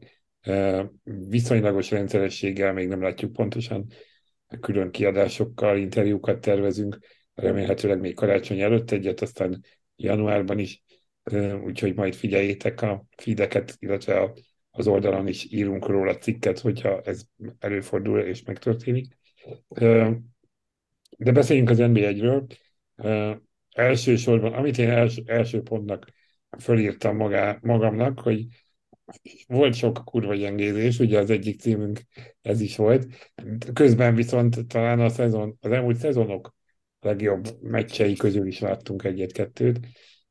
[1.03, 3.87] viszonylagos rendszerességgel, még nem látjuk pontosan,
[4.59, 6.97] külön kiadásokkal, interjúkat tervezünk,
[7.35, 9.63] remélhetőleg még karácsony előtt egyet, aztán
[9.95, 10.83] januárban is,
[11.63, 14.33] úgyhogy majd figyeljétek a feedeket, illetve a,
[14.71, 17.21] az oldalon is írunk róla cikket, hogyha ez
[17.59, 19.17] előfordul és megtörténik.
[21.17, 22.57] De beszéljünk az NB1-ről.
[23.71, 26.05] Elsősorban, amit én els, első pontnak
[26.59, 28.45] fölírtam magá, magamnak, hogy
[29.47, 31.99] volt sok kurva gyengézés, ugye az egyik címünk
[32.41, 33.33] ez is volt.
[33.73, 36.55] Közben viszont talán a szezon, az elmúlt szezonok
[36.99, 39.79] legjobb meccsei közül is láttunk egyet-kettőt.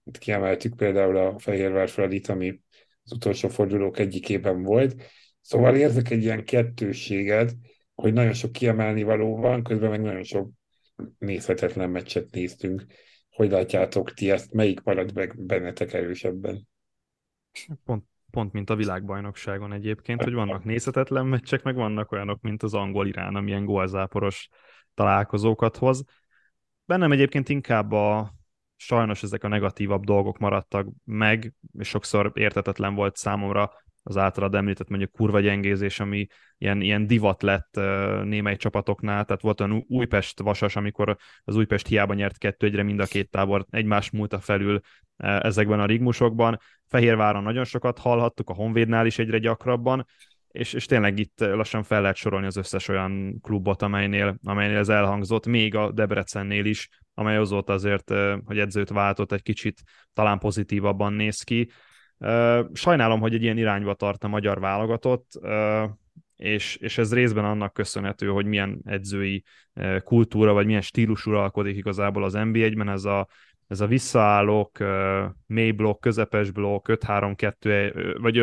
[0.04, 2.60] Itt kiemeltük például a Fehérvár Fradit, ami
[3.02, 5.02] az utolsó fordulók egyikében volt.
[5.40, 7.54] Szóval érzek egy ilyen kettősséget,
[7.94, 10.50] hogy nagyon sok kiemelni való van, közben meg nagyon sok
[11.18, 12.86] nézhetetlen meccset néztünk.
[13.30, 14.52] Hogy látjátok ti ezt?
[14.52, 16.68] Melyik marad meg bennetek erősebben?
[17.84, 22.74] Pont, pont mint a világbajnokságon egyébként, hogy vannak nézhetetlen meccsek, meg vannak olyanok, mint az
[22.74, 24.48] angol-irán, amilyen gólzáporos
[24.94, 26.04] találkozókat hoz.
[26.86, 28.34] Bennem egyébként inkább a
[28.76, 34.88] sajnos ezek a negatívabb dolgok maradtak meg, és sokszor értetetlen volt számomra az általad említett
[34.88, 36.26] mondjuk kurva gyengézés, ami
[36.58, 37.80] ilyen, ilyen divat lett
[38.24, 43.00] némely csapatoknál, tehát volt olyan Újpest vasas, amikor az Újpest hiába nyert kettő egyre mind
[43.00, 44.80] a két tábor egymás múlta felül
[45.16, 46.58] ezekben a rigmusokban.
[46.86, 50.06] Fehérváron nagyon sokat hallhattuk, a Honvédnál is egyre gyakrabban,
[50.54, 54.88] és, és tényleg itt lassan fel lehet sorolni az összes olyan klubot, amelynél, amelynél ez
[54.88, 58.12] elhangzott, még a Debrecennél is, amely azóta azért,
[58.44, 61.70] hogy edzőt váltott, egy kicsit talán pozitívabban néz ki.
[62.72, 65.40] Sajnálom, hogy egy ilyen irányba tart a magyar válogatott,
[66.36, 69.44] és, és ez részben annak köszönhető, hogy milyen edzői
[70.04, 73.28] kultúra, vagy milyen stílus uralkodik igazából az NB1-ben, ez a,
[73.66, 74.78] ez a visszaállók,
[75.46, 78.36] mély blokk, közepes blokk, 5-3-2, vagy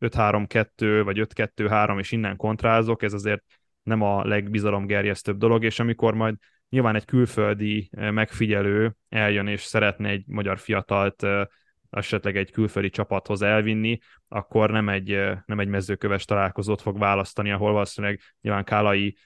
[0.00, 3.42] 5-3-2, vagy 5-2-3, és innen kontrázok, ez azért
[3.82, 6.34] nem a legbizalomgerjesztőbb dolog, és amikor majd
[6.68, 11.26] nyilván egy külföldi megfigyelő eljön és szeretne egy magyar fiatalt
[11.90, 15.08] esetleg egy külföldi csapathoz elvinni, akkor nem egy,
[15.46, 19.16] nem egy mezőköves találkozót fog választani, ahol valószínűleg nyilván Kálai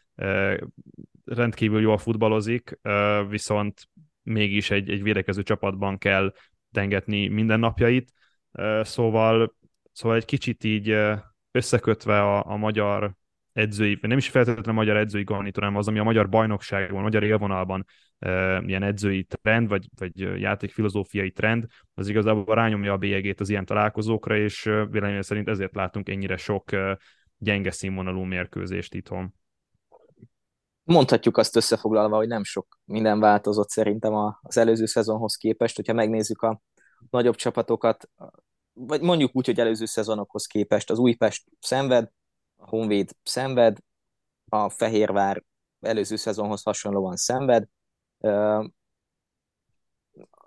[1.24, 2.78] rendkívül jól futballozik,
[3.28, 3.88] viszont
[4.22, 6.32] mégis egy, egy védekező csapatban kell
[6.72, 8.12] tengetni mindennapjait,
[8.80, 9.56] szóval,
[9.98, 10.96] szóval egy kicsit így
[11.50, 13.14] összekötve a, a magyar
[13.52, 17.02] edzői, nem is feltétlenül a magyar edzői garnitúr, hanem az, ami a magyar bajnokságban, a
[17.02, 17.86] magyar élvonalban
[18.18, 23.64] e, ilyen edzői trend, vagy, vagy játékfilozófiai trend, az igazából rányomja a bélyegét az ilyen
[23.64, 26.70] találkozókra, és véleményem szerint ezért látunk ennyire sok
[27.38, 29.34] gyenge színvonalú mérkőzést itthon.
[30.82, 36.42] Mondhatjuk azt összefoglalva, hogy nem sok minden változott szerintem az előző szezonhoz képest, hogyha megnézzük
[36.42, 36.60] a
[37.10, 38.10] nagyobb csapatokat,
[38.78, 42.10] vagy mondjuk úgy, hogy előző szezonokhoz képest az Újpest szenved,
[42.56, 43.78] a Honvéd szenved,
[44.48, 45.44] a Fehérvár
[45.80, 47.64] előző szezonhoz hasonlóan szenved.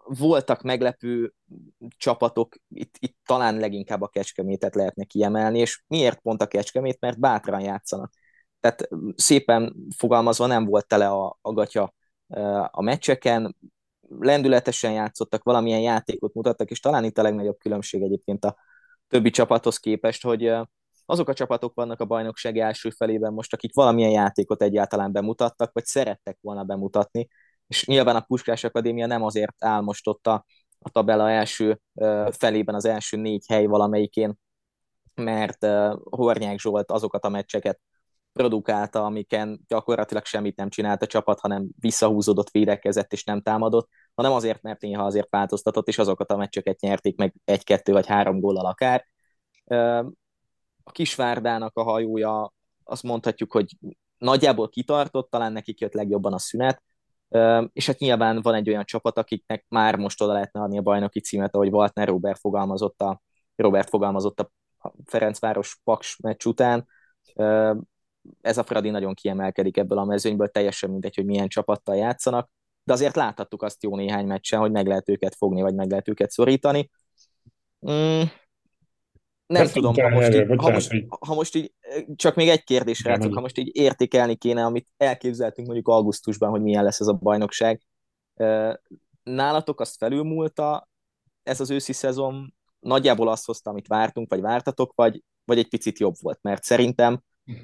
[0.04, 1.34] Voltak meglepő
[1.98, 7.00] csapatok, itt, itt talán leginkább a Kecskemétet lehetne kiemelni, és miért pont a Kecskemét?
[7.00, 8.14] Mert bátran játszanak.
[8.60, 11.94] Tehát szépen fogalmazva nem volt tele a, a gatya
[12.72, 13.56] a meccseken,
[14.20, 18.56] lendületesen játszottak, valamilyen játékot mutattak, és talán itt a legnagyobb különbség egyébként a
[19.08, 20.54] többi csapathoz képest, hogy
[21.06, 25.86] azok a csapatok vannak a bajnokság első felében most, akik valamilyen játékot egyáltalán bemutattak, vagy
[25.86, 27.28] szerettek volna bemutatni,
[27.68, 30.46] és nyilván a Puskás Akadémia nem azért álmostotta
[30.80, 31.80] a tabella első
[32.32, 34.38] felében az első négy hely valamelyikén,
[35.16, 35.66] mert
[36.10, 37.80] Hornyák Zsolt azokat a meccseket
[38.34, 44.32] produkálta, amiken gyakorlatilag semmit nem csinált a csapat, hanem visszahúzódott, védekezett és nem támadott, hanem
[44.32, 48.66] azért, mert néha azért változtatott, és azokat a meccseket nyerték meg egy-kettő vagy három góllal
[48.66, 49.06] akár
[50.84, 53.78] a Kisvárdának a hajója, azt mondhatjuk, hogy
[54.18, 56.84] nagyjából kitartott, talán nekik jött legjobban a szünet,
[57.74, 61.20] és hát nyilván van egy olyan csapat, akiknek már most oda lehetne adni a bajnoki
[61.20, 63.22] címet, ahogy Waltner Robert fogalmazott a,
[63.56, 64.52] Robert fogalmazott a
[65.06, 66.88] Ferencváros Paks meccs után.
[68.42, 72.50] Ez a Fradi nagyon kiemelkedik ebből a mezőnyből, teljesen mindegy, hogy milyen csapattal játszanak,
[72.84, 76.08] de azért láthattuk azt jó néhány meccsen, hogy meg lehet őket fogni, vagy meg lehet
[76.08, 76.90] őket szorítani.
[77.92, 78.22] Mm,
[79.46, 81.74] nem Ezt tudom, ha most, így, ha, most, ha most így,
[82.16, 86.62] csak még egy kérdés rácok, ha most így értékelni kéne, amit elképzeltünk mondjuk augusztusban, hogy
[86.62, 87.82] milyen lesz ez a bajnokság.
[89.24, 90.90] Nálatok azt felülmúlta
[91.44, 96.00] ez az őszi szezon, nagyjából azt hozta, amit vártunk, vagy vártatok, vagy, vagy egy picit
[96.00, 97.22] jobb volt, mert szerintem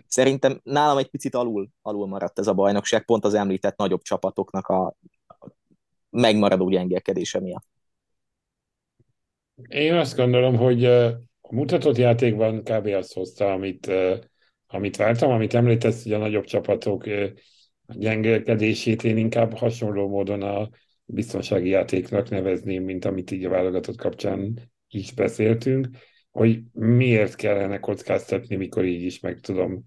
[0.08, 4.68] szerintem nálam egy picit alul, alul maradt ez a bajnokság, pont az említett nagyobb csapatoknak
[4.68, 4.96] a
[6.10, 7.66] megmaradó gyengélkedése miatt.
[9.68, 12.86] Én azt gondolom, hogy a mutatott játékban kb.
[12.86, 13.92] azt hozta, amit,
[14.68, 17.06] amit vártam, amit említesz, hogy a nagyobb csapatok
[17.88, 20.70] gyengelkedését én inkább hasonló módon a
[21.06, 24.60] biztonsági játéknak nevezném, mint amit így a válogatott kapcsán
[24.90, 25.88] is beszéltünk,
[26.38, 29.84] hogy miért kellene kockáztatni, mikor így is meg tudom,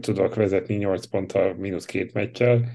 [0.00, 2.68] tudok vezetni 8 ponttal, mínusz két meccsel,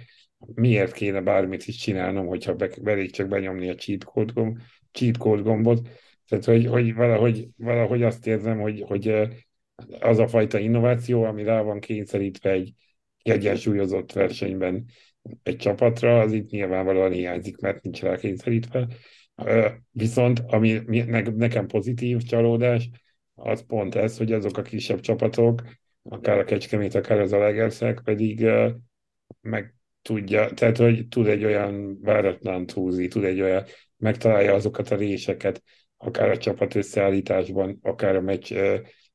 [0.53, 4.57] miért kéne bármit is csinálnom, hogyha be, belég csak benyomni a cheat code, gomb,
[4.91, 5.89] cheat code gombot,
[6.27, 9.13] tehát, hogy, hogy valahogy, valahogy azt érzem, hogy, hogy
[9.99, 12.73] az a fajta innováció, ami rá van kényszerítve egy
[13.23, 14.85] egyensúlyozott versenyben
[15.43, 18.87] egy csapatra, az itt nyilvánvalóan hiányzik, mert nincs rá kényszerítve.
[19.91, 20.81] Viszont ami
[21.35, 22.89] nekem pozitív csalódás,
[23.33, 25.61] az pont ez, hogy azok a kisebb csapatok,
[26.03, 28.45] akár a Kecskemét, akár az Alegerszeg pedig
[29.41, 33.63] meg tudja, tehát hogy tud egy olyan váratlan húzni, tud egy olyan,
[33.97, 35.63] megtalálja azokat a réseket,
[35.97, 38.53] akár a csapat összeállításban, akár a meccs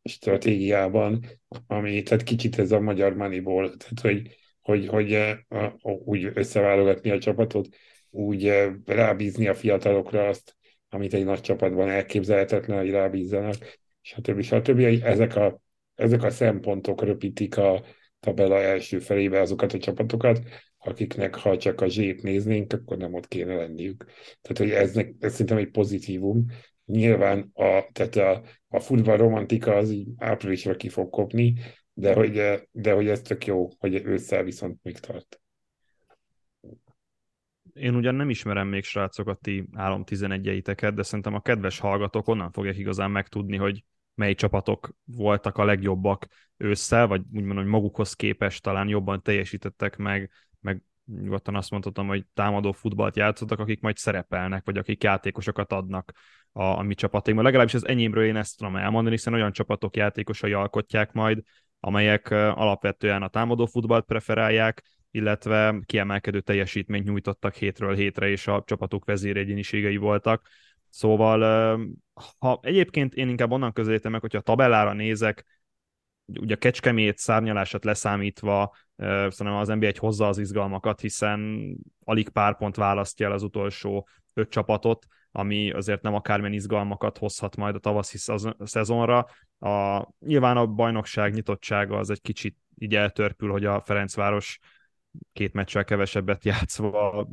[0.03, 1.25] stratégiában,
[1.67, 5.37] ami, tehát kicsit ez a magyar Moneyball, tehát hogy, hogy, hogy
[5.83, 7.69] úgy összeválogatni a csapatot,
[8.11, 10.57] úgy rábízni a fiatalokra azt,
[10.89, 13.55] amit egy nagy csapatban elképzelhetetlen, hogy rábízzanak,
[14.01, 14.41] stb.
[14.41, 14.81] stb.
[15.03, 15.61] Ezek a,
[15.95, 17.85] ezek a szempontok röpítik a
[18.21, 20.41] tabella első felébe azokat a csapatokat,
[20.79, 24.05] akiknek ha csak a zsét néznénk, akkor nem ott kéne lenniük.
[24.41, 26.45] Tehát, hogy ez, ez szerintem egy pozitívum.
[26.85, 31.55] Nyilván a, tehát a, a futball romantika az így áprilisra ki fog kopni,
[31.93, 35.41] de hogy, de hogy ez tök jó, hogy ősszel viszont még tart.
[37.77, 42.77] Én ugyan nem ismerem még srácokat ti 3-11-eiteket, de szerintem a kedves hallgatók onnan fogják
[42.77, 43.85] igazán megtudni, hogy
[44.15, 50.31] mely csapatok voltak a legjobbak ősszel, vagy úgymond, hogy magukhoz képest talán jobban teljesítettek meg,
[50.61, 56.13] meg nyugodtan azt mondhatom, hogy támadó futballt játszottak, akik majd szerepelnek, vagy akik játékosokat adnak
[56.53, 57.47] a, a mi csapatainkban.
[57.47, 61.43] Legalábbis az enyémről én ezt tudom elmondani, hiszen olyan csapatok játékosai alkotják majd,
[61.81, 64.83] amelyek alapvetően a támadó futballt preferálják,
[65.17, 70.47] illetve kiemelkedő teljesítményt nyújtottak hétről hétre, és a csapatuk vezéregyéniségei voltak.
[70.89, 71.41] Szóval,
[72.39, 75.45] ha egyébként én inkább onnan közelítem meg, hogyha a tabellára nézek,
[76.41, 81.71] ugye a kecskemét szárnyalását leszámítva, szerintem az NBA egy hozza az izgalmakat, hiszen
[82.05, 87.57] alig pár pont választja el az utolsó öt csapatot, ami azért nem akármilyen izgalmakat hozhat
[87.57, 88.19] majd a tavaszi
[88.59, 89.27] szezonra.
[89.59, 94.59] A, nyilván a bajnokság nyitottsága az egy kicsit így eltörpül, hogy a Ferencváros
[95.33, 97.29] két meccsel kevesebbet játszva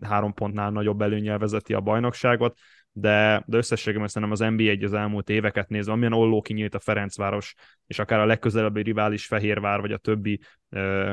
[0.00, 2.58] három pontnál nagyobb előnyel vezeti a bajnokságot,
[2.96, 6.80] de, de összességében szerintem az NBA egy az elmúlt éveket nézve, amilyen olló kinyílt a
[6.80, 7.54] Ferencváros,
[7.86, 10.40] és akár a legközelebbi rivális Fehérvár, vagy a többi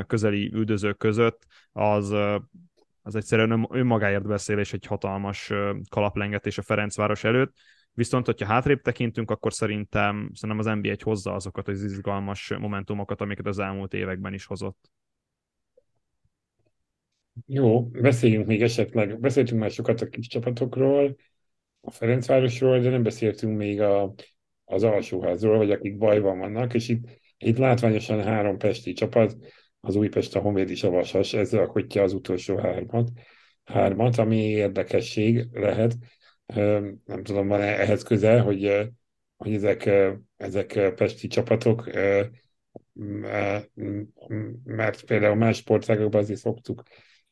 [0.08, 2.16] közeli üldözők között, az,
[3.02, 5.52] az egyszerűen önmagáért beszél, és egy hatalmas
[5.90, 7.56] kalaplengetés a Ferencváros előtt.
[7.94, 13.22] Viszont, hogyha hátrébb tekintünk, akkor szerintem, szerintem az NBA egy hozza azokat az izgalmas momentumokat,
[13.22, 14.92] amiket az elmúlt években is hozott.
[17.46, 21.16] Jó, beszéljünk még esetleg, beszéltünk már sokat a kis csapatokról,
[21.82, 24.14] a Ferencvárosról, de nem beszéltünk még a,
[24.66, 27.04] az alsóházról, vagy akik bajban vannak, és itt,
[27.38, 29.38] itt látványosan három pesti csapat,
[29.80, 33.10] az Újpest, a Honvéd és a Vasas, ez alkotja az utolsó hármat,
[33.64, 35.96] hármat, ami érdekesség lehet.
[37.06, 38.90] Nem tudom, van ehhez közel, hogy,
[39.38, 39.90] hogy ezek,
[40.38, 41.90] ezek pesti csapatok,
[44.64, 46.84] mert például más sportágokban azért szoktuk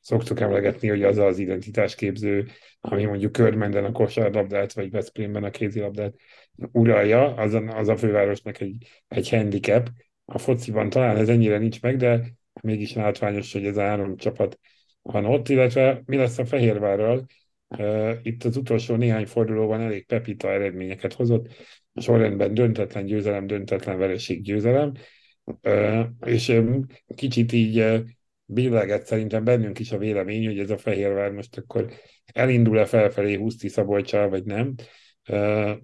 [0.02, 2.48] szoktuk emlegetni, hogy az az identitásképző,
[2.80, 6.14] ami mondjuk Körmenden a kosárlabdát, vagy Veszprémben a kézilabdát
[6.72, 9.90] uralja, az a, az a fővárosnak egy, egy handicap.
[10.26, 12.22] A fociban talán ez ennyire nincs meg, de
[12.62, 14.60] mégis látványos, hogy ez a három csapat
[15.02, 17.26] van ott, illetve mi lesz a Fehérvárral.
[18.22, 21.48] Itt az utolsó néhány fordulóban elég pepita eredményeket hozott,
[21.96, 24.94] sorrendben döntetlen győzelem, döntetlen vereség győzelem,
[26.26, 26.62] és
[27.16, 28.04] kicsit így
[28.52, 31.92] billegett szerintem bennünk is a vélemény, hogy ez a Fehérvár most akkor
[32.34, 34.76] elindul-e felfelé Huszti Szabolcsal, vagy nem.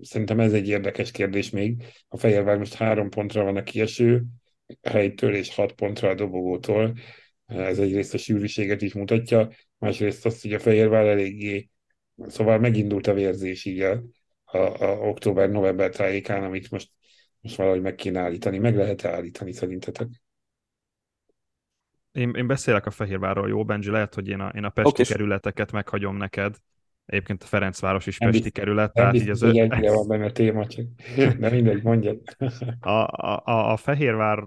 [0.02, 1.84] Szerintem ez egy érdekes kérdés még.
[2.08, 4.24] A Fehérvár most három pontra van a kieső
[4.82, 6.94] helytől és hat pontra a dobogótól.
[7.46, 11.70] Ez egyrészt a sűrűséget is mutatja, másrészt azt, hogy a Fehérvár eléggé,
[12.28, 14.04] szóval megindult a vérzés így a,
[14.44, 16.90] a, a október-november tájékán, amit most,
[17.42, 18.58] most valahogy meg kéne állítani.
[18.58, 20.08] Meg lehet állítani szerintetek?
[22.16, 23.90] Én, én beszélek a Fehérvárról, jó, Benji?
[23.90, 25.06] Lehet, hogy én a, én a pesti okay.
[25.06, 26.56] kerületeket meghagyom neked.
[27.06, 28.94] Egyébként a Ferencváros is nem pesti biztos, kerület.
[28.94, 30.86] Nem tehát biztos, így az hogy van benne a téma, csak
[31.40, 32.22] de mindegy, mondjad.
[32.80, 34.44] a, a, a Fehérvár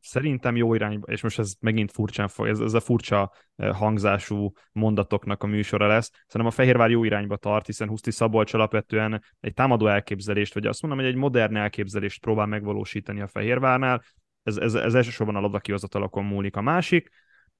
[0.00, 5.42] szerintem jó irányba, és most ez megint furcsán fog, ez, ez a furcsa hangzású mondatoknak
[5.42, 6.10] a műsora lesz.
[6.10, 10.82] Szerintem a Fehérvár jó irányba tart, hiszen Huszti Szabolcs alapvetően egy támadó elképzelést, vagy azt
[10.82, 14.02] mondom, hogy egy modern elképzelést próbál megvalósítani a Fehérvárnál,
[14.42, 16.56] ez, ez, ez elsősorban a labdakihozatalakon múlik.
[16.56, 17.08] A másik,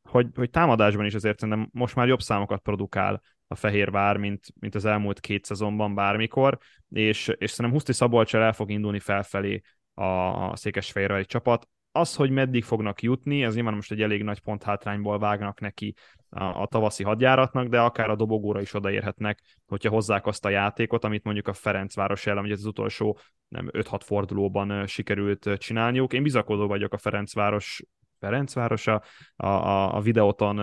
[0.02, 4.74] hogy, hogy támadásban is azért szerintem most már jobb számokat produkál a Fehérvár, mint, mint
[4.74, 9.60] az elmúlt két szezonban bármikor, és, és szerintem Huszti Szabolcsal el fog indulni felfelé
[9.94, 11.68] a, Székesfehérvári csapat.
[11.98, 15.94] Az, hogy meddig fognak jutni, ez nyilván most egy elég nagy pont hátrányból vágnak neki
[16.28, 21.04] a, a tavaszi hadjáratnak, de akár a dobogóra is odaérhetnek, hogyha hozzák azt a játékot,
[21.04, 23.18] amit mondjuk a Ferencváros ellen, hogy ez az utolsó
[23.48, 26.12] nem 5-6 fordulóban sikerült csinálniuk.
[26.12, 27.82] Én bizakodó vagyok a Ferencváros
[28.18, 29.02] Ferencvárosa
[29.36, 30.60] a, a, a videóton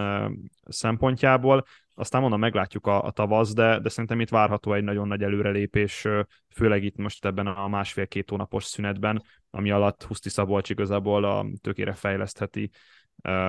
[0.67, 1.65] szempontjából.
[1.93, 6.07] Aztán mondom, meglátjuk a, a tavasz, de, de szerintem itt várható egy nagyon nagy előrelépés,
[6.53, 11.93] főleg itt most ebben a másfél-két hónapos szünetben, ami alatt Huszti Szabolcs igazából a tökére
[11.93, 12.71] fejlesztheti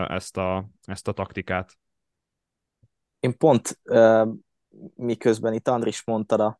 [0.06, 1.78] ezt a, ezt a taktikát.
[3.20, 3.80] Én pont
[4.94, 6.58] miközben itt Andris mondta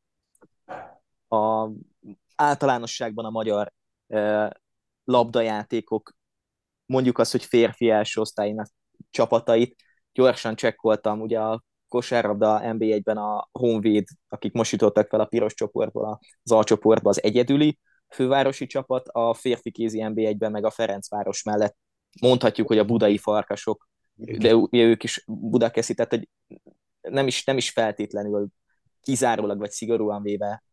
[1.27, 1.71] a, a
[2.37, 3.73] általánosságban a magyar
[5.05, 6.16] labdajátékok,
[6.87, 8.67] mondjuk azt, hogy férfi első osztálynak
[9.11, 9.77] csapatait,
[10.13, 16.21] gyorsan csekkoltam, ugye a kosárlabda NB1-ben a Honvéd, akik most jutottak fel a piros csoportból
[16.43, 17.79] az alcsoportba, az egyedüli
[18.09, 21.77] fővárosi csapat, a férfi kézi NB1-ben meg a Ferencváros mellett.
[22.21, 26.29] Mondhatjuk, hogy a budai farkasok, de ők is Budakeszi, tehát hogy
[27.01, 28.49] nem is, nem is feltétlenül
[29.01, 30.65] kizárólag vagy szigorúan véve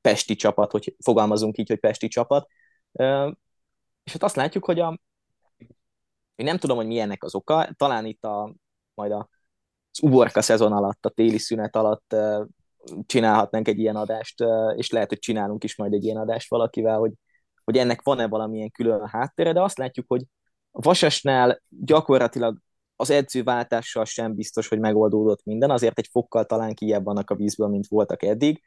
[0.00, 2.48] pesti csapat, hogy fogalmazunk így, hogy pesti csapat.
[4.04, 4.98] És hát azt látjuk, hogy a,
[6.40, 8.54] én nem tudom, hogy milyennek az oka, talán itt a,
[8.94, 9.28] majd a,
[9.90, 12.16] az uborka szezon alatt, a téli szünet alatt
[13.06, 14.44] csinálhatnánk egy ilyen adást,
[14.76, 17.12] és lehet, hogy csinálunk is majd egy ilyen adást valakivel, hogy,
[17.64, 20.24] hogy ennek van-e valamilyen külön háttere, de azt látjuk, hogy
[20.70, 22.58] a Vasasnál gyakorlatilag
[22.96, 27.68] az edzőváltással sem biztos, hogy megoldódott minden, azért egy fokkal talán kijebb vannak a vízből,
[27.68, 28.62] mint voltak eddig.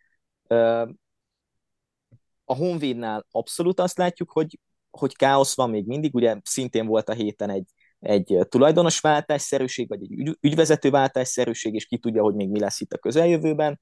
[2.46, 4.60] A Honvédnál abszolút azt látjuk, hogy,
[4.98, 7.70] hogy káosz van még mindig, ugye szintén volt a héten egy,
[8.00, 12.80] egy tulajdonos váltásszerűség, vagy egy ügy, ügyvezető váltásszerűség, és ki tudja, hogy még mi lesz
[12.80, 13.80] itt a közeljövőben,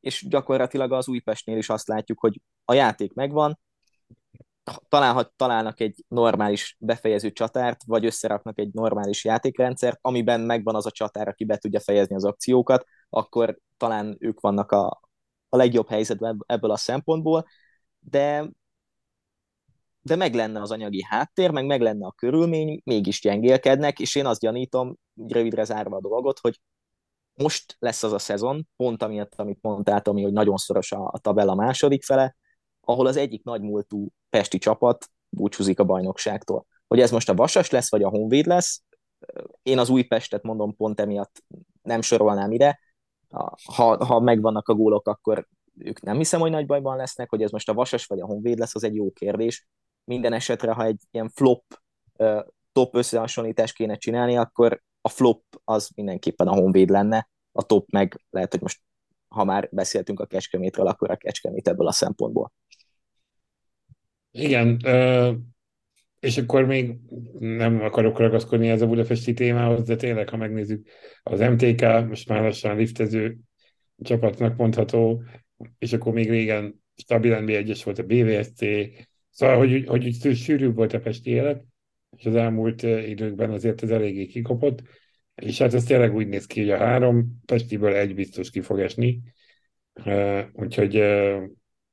[0.00, 3.58] és gyakorlatilag az Újpestnél is azt látjuk, hogy a játék megvan,
[4.88, 10.86] talán, ha találnak egy normális befejező csatárt, vagy összeraknak egy normális játékrendszert, amiben megvan az
[10.86, 15.00] a csatár, aki be tudja fejezni az akciókat, akkor talán ők vannak a,
[15.48, 17.46] a legjobb helyzetben ebből a szempontból,
[17.98, 18.50] de
[20.02, 24.26] de meg lenne az anyagi háttér, meg meg lenne a körülmény, mégis gyengélkednek, és én
[24.26, 24.96] azt gyanítom,
[25.26, 26.60] rövidre zárva a dolgot, hogy
[27.34, 31.18] most lesz az a szezon, pont amiatt, amit mondtál, ami, hogy nagyon szoros a, a
[31.18, 32.36] tabella második fele,
[32.80, 36.66] ahol az egyik nagymúltú pesti csapat búcsúzik a bajnokságtól.
[36.86, 38.82] Hogy ez most a Vasas lesz, vagy a Honvéd lesz,
[39.62, 41.44] én az Újpestet mondom pont emiatt
[41.82, 42.80] nem sorolnám ide.
[43.74, 45.48] Ha, ha megvannak a gólok, akkor
[45.78, 48.58] ők nem hiszem, hogy nagy bajban lesznek, hogy ez most a Vasas vagy a Honvéd
[48.58, 49.68] lesz, az egy jó kérdés.
[50.10, 51.64] Minden esetre, ha egy ilyen flop
[52.72, 58.20] top összehasonlítást kéne csinálni, akkor a flop az mindenképpen a Honvéd lenne, a top meg
[58.30, 58.80] lehet, hogy most
[59.28, 62.52] ha már beszéltünk a Kecskemétről, akkor a Kecskemét ebből a szempontból.
[64.30, 64.80] Igen,
[66.20, 66.96] és akkor még
[67.38, 70.88] nem akarok ragaszkodni ez a budapesti témához, de tényleg, ha megnézzük,
[71.22, 73.38] az MTK most már lassan liftező
[74.02, 75.22] csapatnak mondható,
[75.78, 78.60] és akkor még régen stabilan B1-es volt a BVSC,
[79.30, 81.64] szóval, hogy, hogy, hogy sűrűbb volt a pesti élet,
[82.16, 84.82] és az elmúlt időkben azért ez eléggé kikopott,
[85.34, 88.80] és hát ez tényleg úgy néz ki, hogy a három Pestiből egy biztos ki fog
[88.80, 89.20] esni,
[90.52, 91.02] úgyhogy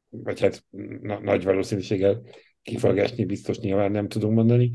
[0.10, 0.64] vagy hát
[1.02, 2.22] na, nagy valószínűséggel
[2.62, 4.72] ki fog esni, biztos nyilván nem tudunk mondani.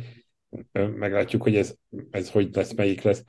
[0.72, 1.76] Meglátjuk, hogy ez,
[2.10, 3.24] ez hogy lesz, melyik lesz.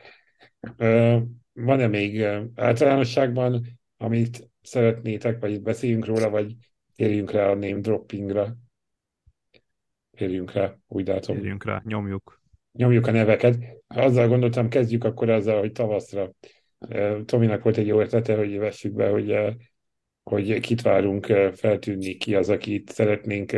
[1.54, 2.24] Van-e még
[2.56, 3.66] általánosságban,
[3.98, 6.56] amit szeretnétek, vagy beszéljünk róla, vagy
[6.96, 8.56] térjünk rá a name droppingra?
[10.24, 11.36] Térjünk rá, úgy látom.
[11.36, 12.42] Térjünk rá, nyomjuk.
[12.72, 13.58] Nyomjuk a neveket.
[13.88, 16.32] Azzal gondoltam, kezdjük akkor azzal, hogy tavaszra.
[17.26, 19.56] Tominak volt egy jó ötlete, hogy vessük be, hogy
[20.24, 23.58] hogy kit várunk feltűnni, ki az, akit szeretnénk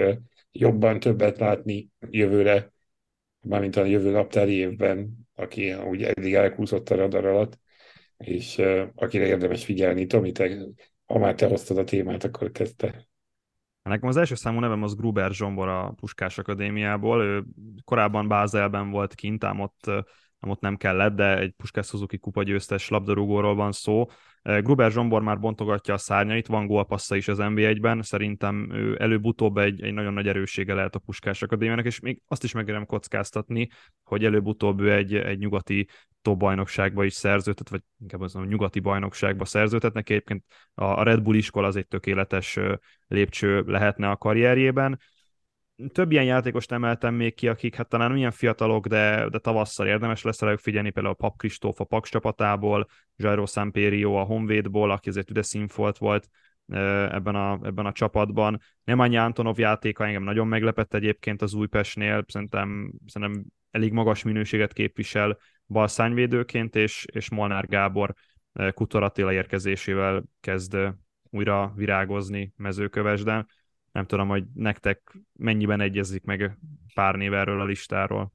[0.52, 2.74] jobban többet látni jövőre,
[3.42, 7.60] mármint a jövő naptári évben, aki úgy eddig elkúszott a radar alatt,
[8.18, 8.62] és
[8.96, 10.06] akire érdemes figyelni.
[10.06, 10.58] Tomi, te,
[11.06, 13.08] ha már te hoztad a témát, akkor kezdte.
[13.90, 17.24] Nekem az első számú nevem az Gruber Zsombor a Puskás Akadémiából.
[17.24, 17.44] Ő
[17.84, 19.88] korábban Bázelben volt kint, ám ott,
[20.40, 24.06] ám ott nem kellett, de egy Puskás Suzuki kupa győztes labdarúgóról van szó.
[24.46, 29.82] Gruber Zsombor már bontogatja a szárnyait, van gólpassza is az NB1-ben, szerintem ő előbb-utóbb egy,
[29.82, 33.70] egy nagyon nagy erőssége lehet a Puskás Akadémiának, és még azt is megérem kockáztatni,
[34.04, 35.88] hogy előbb-utóbb ő egy, egy nyugati
[36.22, 39.94] top bajnokságba is szerződtet, vagy inkább az a nyugati bajnokságba szerződtet.
[39.94, 40.44] Neki egyébként
[40.74, 42.60] a Red Bull iskola az egy tökéletes
[43.08, 45.00] lépcső lehetne a karrierjében
[45.92, 50.22] több ilyen játékost emeltem még ki, akik hát talán milyen fiatalok, de, de tavasszal érdemes
[50.22, 55.10] lesz rájuk figyelni, például a Pap Kristóf a Paks csapatából, Jairo Samperio a Honvédból, aki
[55.10, 56.28] azért üde színfolt volt
[56.68, 58.60] ebben a, ebben a csapatban.
[58.84, 65.38] Nemányi Antonov játéka engem nagyon meglepett egyébként az Újpestnél, szerintem, szerintem elég magas minőséget képvisel
[65.68, 68.14] balszányvédőként, és, és Molnár Gábor
[68.74, 70.78] Kutor Attila érkezésével kezd
[71.30, 73.48] újra virágozni mezőkövesden
[73.96, 76.58] nem tudom, hogy nektek mennyiben egyezik meg
[76.94, 78.32] pár név erről a listáról.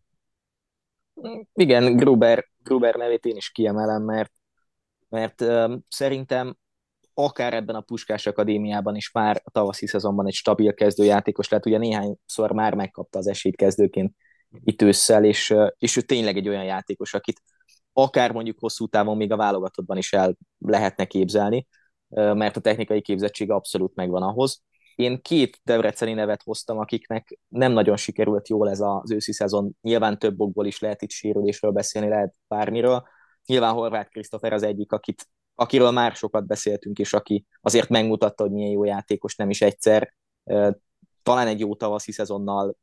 [1.53, 4.33] Igen, Gruber, Gruber nevét én is kiemelem, mert,
[5.09, 6.57] mert uh, szerintem
[7.15, 11.79] akár ebben a Puskás Akadémiában is már a tavaszi szezonban egy stabil kezdőjátékos lett, ugye
[11.79, 14.15] néhányszor már megkapta az esélyt kezdőként
[14.65, 17.43] itt ősszel, és, és ő tényleg egy olyan játékos, akit
[17.93, 21.67] akár mondjuk hosszú távon még a válogatottban is el lehetne képzelni,
[22.09, 24.63] mert a technikai képzettség abszolút megvan ahhoz.
[25.01, 29.77] Én két debreceni nevet hoztam, akiknek nem nagyon sikerült jól ez az őszi szezon.
[29.81, 33.07] Nyilván több okból is lehet itt sérülésről beszélni, lehet bármiről.
[33.47, 38.53] Nyilván Horváth Krisztofer az egyik, akit, akiről már sokat beszéltünk, és aki azért megmutatta, hogy
[38.53, 40.15] milyen jó játékos, nem is egyszer.
[41.23, 42.77] Talán egy jó tavaszi szezonnal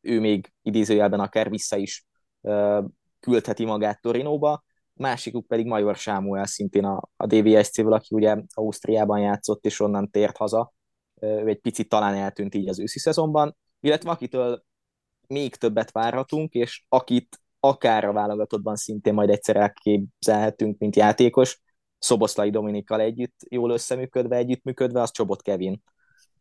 [0.00, 2.06] ő még idézőjelben akár vissza is
[3.20, 9.64] küldheti magát Torinóba, másikuk pedig Major Sámuel szintén a, a DVSC-ből, aki ugye Ausztriában játszott,
[9.64, 10.72] és onnan tért haza.
[11.20, 14.64] Ő egy picit talán eltűnt így az őszi szezonban, illetve akitől
[15.26, 21.60] még többet várhatunk, és akit akár a válogatottban szintén majd egyszer elképzelhetünk, mint játékos,
[21.98, 25.82] Szoboszlai Dominikkal együtt jól összeműködve, együttműködve, az Csobot Kevin.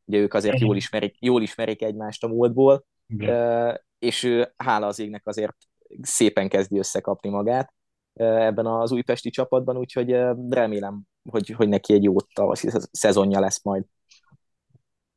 [0.05, 3.81] Ugye ők azért jól ismerik, jól ismerik egymást a múltból, Igen.
[3.99, 5.55] és ő, hála az égnek azért
[6.01, 7.73] szépen kezdi összekapni magát
[8.13, 10.09] ebben az újpesti csapatban, úgyhogy
[10.49, 13.83] remélem, hogy, hogy neki egy jó tavaszi szezonja lesz majd.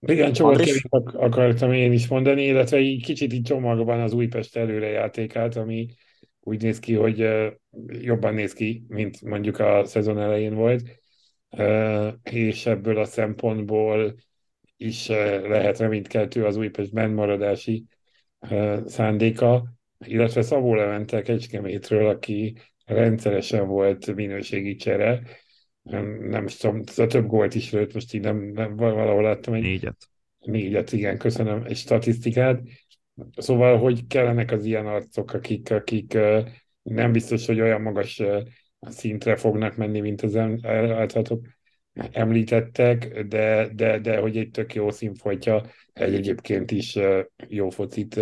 [0.07, 0.85] Igen, Csomag Andris...
[1.13, 5.89] akartam én is mondani, illetve így kicsit így csomagban az Újpest előrejátékát, ami
[6.41, 7.29] úgy néz ki, hogy
[7.87, 10.83] jobban néz ki, mint mondjuk a szezon elején volt,
[12.23, 14.15] és ebből a szempontból
[14.77, 17.85] is lehet reménykeltő az Újpest bennmaradási
[18.87, 19.65] szándéka,
[20.07, 25.23] illetve Szabó Levente Kecskemétről, aki rendszeresen volt minőségi csere,
[26.21, 29.63] nem is tudom, több gólt is lőtt, most így nem, nem valahol láttam egy...
[29.63, 30.09] Négyet.
[30.39, 32.61] Négyet, igen, köszönöm, egy statisztikát.
[33.37, 36.19] Szóval, hogy kellenek az ilyen arcok, akik, akik
[36.83, 38.23] nem biztos, hogy olyan magas
[38.81, 41.47] szintre fognak menni, mint az általatok
[42.13, 45.63] említettek, de, de, de hogy egy tök jó színfoltja
[45.93, 46.99] egy egyébként is
[47.49, 48.21] jó focit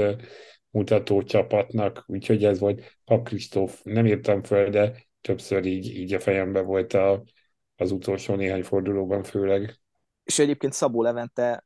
[0.70, 6.20] mutató csapatnak, úgyhogy ez volt Pap Kristóf, nem írtam föl, de többször így, így a
[6.20, 7.22] fejembe volt a,
[7.80, 9.80] az utolsó néhány fordulóban főleg.
[10.24, 11.64] És egyébként Szabó Levente,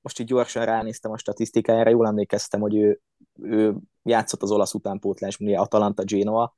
[0.00, 3.00] most így gyorsan ránéztem a statisztikájára, jól emlékeztem, hogy ő,
[3.42, 6.56] ő játszott az olasz utánpótlás, ugye Atalanta Genoa,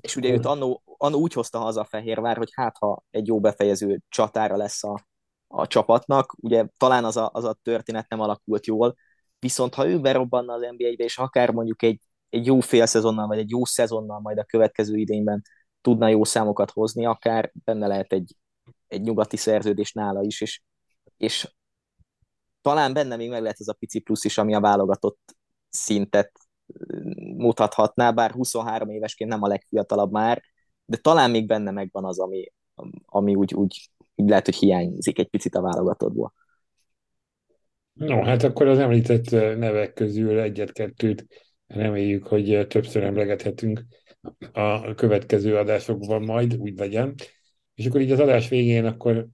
[0.00, 3.40] és ugye őt annó, annó úgy hozta haza a Fehérvár, hogy hát ha egy jó
[3.40, 5.06] befejező csatára lesz a,
[5.46, 8.94] a csapatnak, ugye talán az a, az a történet nem alakult jól,
[9.38, 13.38] viszont ha ő berobbanna az NBA-be, és akár mondjuk egy, egy jó fél szezonnal, vagy
[13.38, 15.42] egy jó szezonnal majd a következő idényben
[15.84, 18.36] tudna jó számokat hozni, akár benne lehet egy,
[18.88, 20.62] egy nyugati szerződés nála is, és,
[21.16, 21.54] és
[22.60, 25.36] talán benne még meg lehet ez a pici plusz is, ami a válogatott
[25.68, 26.32] szintet
[27.36, 30.42] mutathatná, bár 23 évesként nem a legfiatalabb már,
[30.84, 32.52] de talán még benne megvan az, ami,
[33.04, 36.32] ami úgy, úgy, úgy lehet, hogy hiányzik egy picit a válogatottból.
[37.92, 41.26] No, hát akkor az említett nevek közül egyet-kettőt
[41.66, 43.84] reméljük, hogy többször emlegethetünk
[44.52, 47.14] a következő adásokban majd, úgy legyen.
[47.74, 49.26] És akkor így az adás végén akkor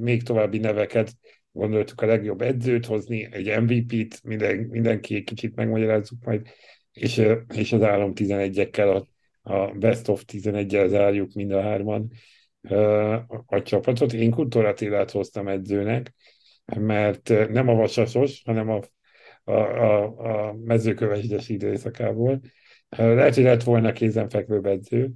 [0.00, 1.12] még további neveket
[1.52, 6.46] gondoltuk a legjobb edzőt hozni, egy MVP-t, minden, mindenki egy kicsit megmagyarázzuk majd,
[6.92, 7.22] és,
[7.54, 9.06] és az állam 11-ekkel, a,
[9.52, 12.12] a best of 11-el zárjuk mind a hárman
[13.46, 14.12] a, csapatot.
[14.12, 16.14] Én Kultúratélát hoztam edzőnek,
[16.64, 18.80] mert nem a vasasos, hanem a,
[19.44, 20.04] a, a,
[20.48, 22.40] a mezőkövesdes időszakából.
[22.96, 25.12] Lehet, hogy lett volna kézenfekvő edző,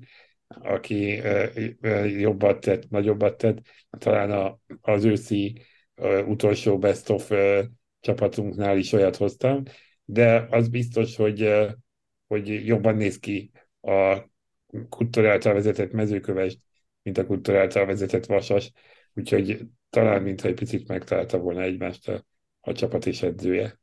[0.49, 1.23] aki
[2.21, 3.59] jobbat tett, nagyobbat tett.
[3.99, 5.63] Talán a, az őszi
[6.27, 7.33] utolsó best of
[8.01, 9.63] csapatunknál is olyat hoztam,
[10.05, 11.55] de az biztos, hogy,
[12.27, 13.51] hogy jobban néz ki
[13.81, 14.19] a
[14.89, 16.59] kultúráltal vezetett mezőköves,
[17.03, 18.73] mint a kultúráltal vezetett vasas,
[19.15, 19.61] úgyhogy
[19.91, 22.25] talán mintha egy picit megtalálta volna egymást a,
[22.61, 23.81] a csapat és edzője.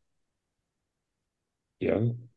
[1.77, 2.32] Igen.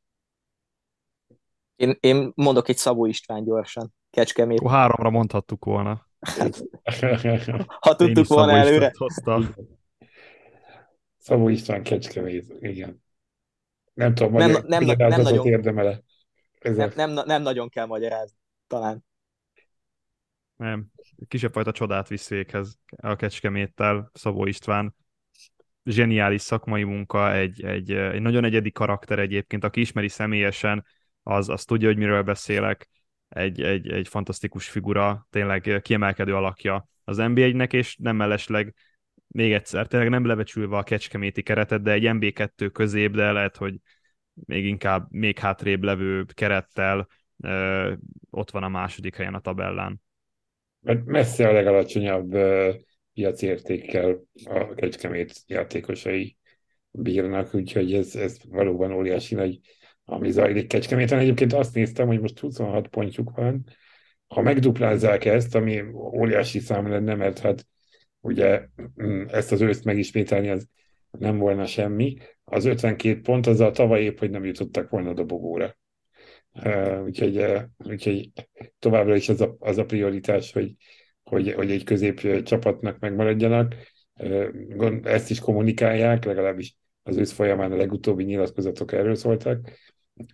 [1.76, 4.60] Én, én mondok egy Szabó István gyorsan, Kecskemét.
[4.60, 6.06] Ó, háromra mondhattuk volna.
[7.80, 8.92] ha tudtuk volna előre.
[11.18, 13.04] Szabó István Kecskemét, igen.
[13.94, 16.02] Nem tudom, nem, nem, nem, nem nagyon, érdemele.
[16.62, 19.04] Nem, nem, nem nagyon kell magyarázni, talán.
[20.56, 20.86] Nem,
[21.28, 24.94] kisebb fajta csodát visz véghez a Kecskeméttel Szabó István.
[25.84, 30.84] Zseniális szakmai munka, egy, egy, egy nagyon egyedi karakter egyébként, aki ismeri személyesen,
[31.28, 32.88] az, az tudja, hogy miről beszélek.
[33.28, 38.74] Egy, egy, egy fantasztikus figura, tényleg kiemelkedő alakja az NBA-nek, és nem mellesleg
[39.26, 43.74] még egyszer, tényleg nem lebecsülve a kecskeméti keretet, de egy MB2 közép, de lehet, hogy
[44.32, 47.06] még inkább még hátrébb levő kerettel
[47.42, 47.92] ö,
[48.30, 50.00] ott van a második helyen a tabellán
[50.86, 52.74] mert messze a legalacsonyabb uh,
[53.14, 56.36] piacértékkel a Kecskemét játékosai
[56.90, 59.60] bírnak, úgyhogy ez, ez valóban óriási nagy,
[60.08, 61.18] ami zajlik Kecskeméten.
[61.18, 63.64] Egyébként azt néztem, hogy most 26 pontjuk van,
[64.26, 67.66] ha megduplázzák ezt, ami óriási szám lenne, mert hát
[68.20, 68.68] ugye
[69.02, 70.68] mm, ezt az őszt megismételni az
[71.10, 75.14] nem volna semmi, az 52 pont, az a tavaly épp, hogy nem jutottak volna a
[75.14, 75.76] dobogóra.
[77.04, 77.44] Úgyhogy,
[77.78, 78.30] úgyhogy
[78.78, 80.74] továbbra is az a, az a prioritás, hogy,
[81.22, 83.74] hogy, hogy egy közép csapatnak megmaradjanak.
[85.02, 89.70] Ezt is kommunikálják, legalábbis az ősz folyamán a legutóbbi nyilatkozatok erről szóltak,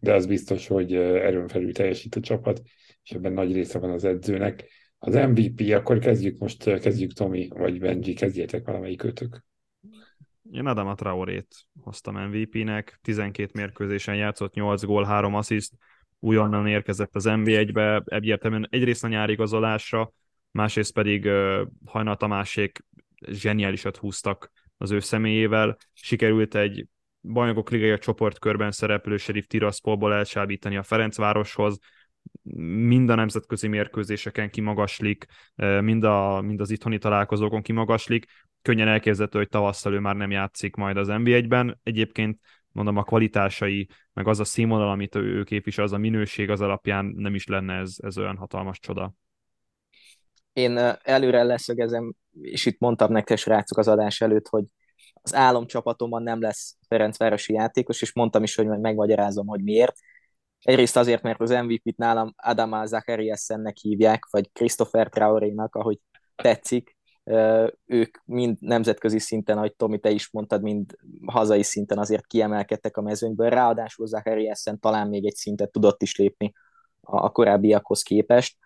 [0.00, 2.62] de az biztos, hogy erőn felül teljesít a csapat,
[3.02, 4.70] és ebben nagy része van az edzőnek.
[4.98, 9.44] Az MVP, akkor kezdjük most, kezdjük Tomi, vagy Benji, kezdjétek valamelyik őtök.
[10.50, 11.46] Én Adama Traorét
[11.80, 15.74] hoztam MVP-nek, 12 mérkőzésen játszott, 8 gól, 3 assziszt,
[16.18, 20.12] újonnan érkezett az NB1-be, egyértelműen egyrészt a nyári igazolásra,
[20.50, 22.84] másrészt pedig uh, Hajnal Tamásék
[23.26, 26.86] zseniálisat húztak az ő személyével, sikerült egy
[27.22, 31.78] bajnokok ligája csoportkörben szereplő Sheriff Tiraspolból elsábítani a Ferencvároshoz,
[32.86, 35.26] mind a nemzetközi mérkőzéseken kimagaslik,
[35.80, 38.26] mind, a, mind az itthoni találkozókon kimagaslik.
[38.62, 41.80] Könnyen elképzelhető, hogy tavasszal ő már nem játszik majd az NBA-ben.
[41.82, 42.40] Egyébként
[42.72, 47.04] mondom, a kvalitásai, meg az a színvonal, amit ő képvisel, az a minőség az alapján
[47.04, 49.14] nem is lenne ez, ez olyan hatalmas csoda.
[50.52, 54.64] Én előre leszögezem, és itt mondtam nektek, srácok, az adás előtt, hogy
[55.22, 59.96] az álomcsapatomban nem lesz Ferencvárosi játékos, és mondtam is, hogy majd megmagyarázom, hogy miért.
[60.58, 65.98] Egyrészt azért, mert az MVP-t nálam Adama Zachariasennek hívják, vagy Christopher Traoré-nak, ahogy
[66.36, 66.96] tetszik.
[67.86, 70.96] Ők mind nemzetközi szinten, ahogy Tomi, te is mondtad, mind
[71.26, 73.50] hazai szinten azért kiemelkedtek a mezőnyből.
[73.50, 76.52] Ráadásul Zachariasen talán még egy szintet tudott is lépni
[77.00, 78.56] a korábbiakhoz képest.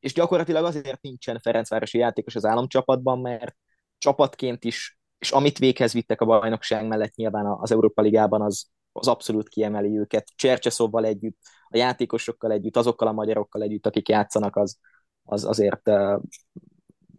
[0.00, 3.56] És gyakorlatilag azért nincsen Ferencvárosi játékos az államcsapatban, mert
[3.98, 9.08] csapatként is, és amit véghez vittek a bajnokság mellett nyilván az Európa Ligában, az, az
[9.08, 10.28] abszolút kiemeli őket.
[10.36, 11.38] Csercseszóval együtt,
[11.68, 14.78] a játékosokkal együtt, azokkal a magyarokkal együtt, akik játszanak, az,
[15.24, 15.90] az azért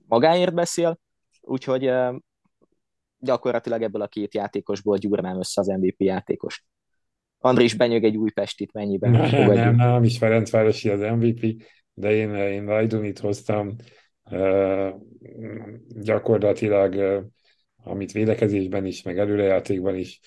[0.07, 0.99] magáért beszél,
[1.41, 1.91] úgyhogy
[3.17, 6.65] gyakorlatilag ebből a két játékosból gyúrnám össze az MVP játékos.
[7.37, 9.53] Andris benyög egy új Pestit, mennyiben nem?
[9.53, 13.75] Nem, nem is Ferencvárosi az MVP, de én, én Lajdunit hoztam,
[15.87, 16.95] gyakorlatilag,
[17.89, 20.19] amit védekezésben is, meg előrejátékban is,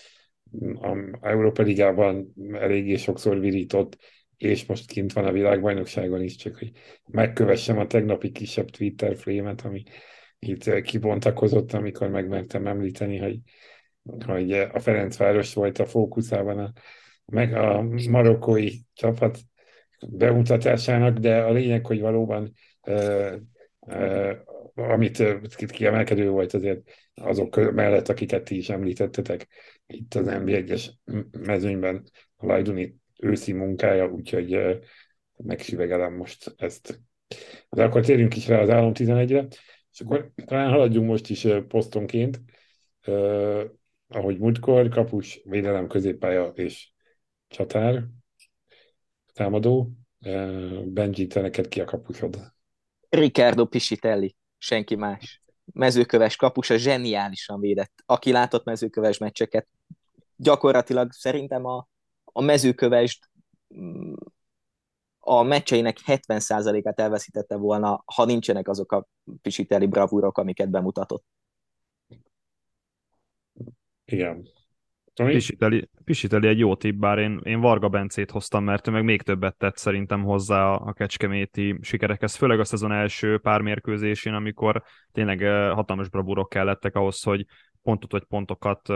[0.81, 3.97] a Európa Ligában eléggé sokszor virított,
[4.37, 6.71] és most kint van a világbajnokságon is, csak hogy
[7.07, 9.83] megkövessem a tegnapi kisebb Twitter flémet, ami
[10.39, 13.39] itt kibontakozott, amikor megmertem említeni, hogy,
[14.27, 16.73] hogy a Ferencváros volt a fókuszában a,
[17.27, 19.39] meg a marokkói csapat
[20.09, 22.53] bemutatásának, de a lényeg, hogy valóban
[24.75, 25.23] amit
[25.67, 29.49] kiemelkedő volt azért azok mellett, akiket ti is említettetek
[29.87, 30.87] itt az NB1-es
[31.39, 32.05] mezőnyben
[32.37, 34.81] a Lajduni őszi munkája, úgyhogy
[35.37, 37.01] megsüvegelem most ezt.
[37.71, 39.47] De akkor térjünk is rá az állam 11-re,
[39.93, 42.41] és akkor talán haladjunk most is posztonként,
[43.07, 43.63] uh,
[44.09, 46.93] ahogy múltkor, kapus, védelem, középpálya és
[47.49, 48.05] csatár,
[49.33, 49.91] támadó.
[50.85, 52.53] Benji, te neked ki a kapusod?
[53.09, 55.43] Ricardo Pisitelli, senki más.
[55.73, 58.03] Mezőköves kapusa zseniálisan védett.
[58.07, 59.69] Aki látott mezőköves meccseket,
[60.37, 61.89] gyakorlatilag szerintem a,
[62.25, 63.31] a mezőkövest
[63.75, 64.13] mm,
[65.19, 69.07] a meccseinek 70%-át elveszítette volna, ha nincsenek azok a
[69.43, 71.25] Pisitelli bravúrok, amiket bemutatott.
[74.05, 74.49] Igen.
[75.15, 79.23] Pisiteli, Pisiteli egy jó tipp, bár én, én Varga Bencét hoztam, mert ő meg még
[79.23, 84.83] többet tett szerintem hozzá a kecskeméti sikerekhez, főleg a szezon első pár mérkőzésén, amikor
[85.13, 85.41] tényleg
[85.73, 87.47] hatalmas bravúrok kellettek ahhoz, hogy
[87.83, 88.89] pontot vagy pontokat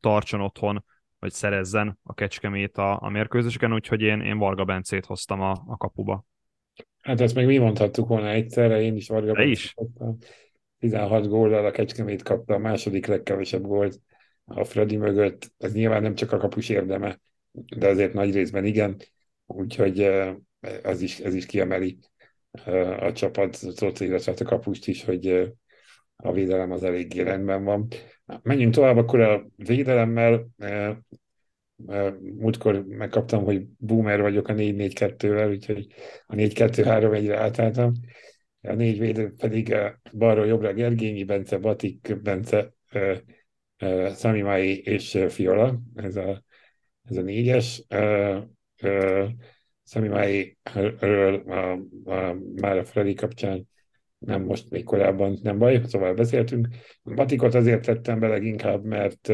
[0.00, 0.84] tartson otthon,
[1.18, 5.76] vagy szerezzen a kecskemét a, a mérkőzéseken, úgyhogy én, én Varga Bencét hoztam a, a
[5.76, 6.24] kapuba.
[7.02, 9.72] Hát ezt meg mi mondhattuk volna egyszerre, én is Varga Bencét is.
[9.76, 10.16] hoztam.
[10.78, 14.00] 16 góllal a Kecskemét kapta a második legkevesebb gólt
[14.54, 15.52] a Freddy mögött.
[15.58, 17.20] Ez nyilván nem csak a kapus érdeme,
[17.76, 18.96] de azért nagy részben igen.
[19.46, 20.10] Úgyhogy
[20.82, 21.98] az is, ez is kiemeli
[23.00, 25.52] a csapatot, illetve a kapust is, hogy
[26.16, 27.88] a védelem az eléggé rendben van.
[28.42, 30.48] Menjünk tovább akkor a védelemmel.
[32.20, 35.86] Múltkor megkaptam, hogy boomer vagyok a 4-4-2-vel, úgyhogy
[36.26, 37.92] a 4-2-3-1-re átálltam.
[38.62, 39.76] A négy védő pedig
[40.12, 42.72] balról jobbra Gergényi, Bence, Batik, Bence,
[44.14, 46.42] Sami Mai és Fiola, ez a,
[47.08, 47.82] ez a négyes.
[49.84, 51.42] Sami Mai-ről
[52.60, 53.68] már a Freddy kapcsán
[54.18, 56.68] nem most, még korábban, nem baj, szóval beszéltünk.
[57.02, 59.32] Batikot azért tettem be leginkább, mert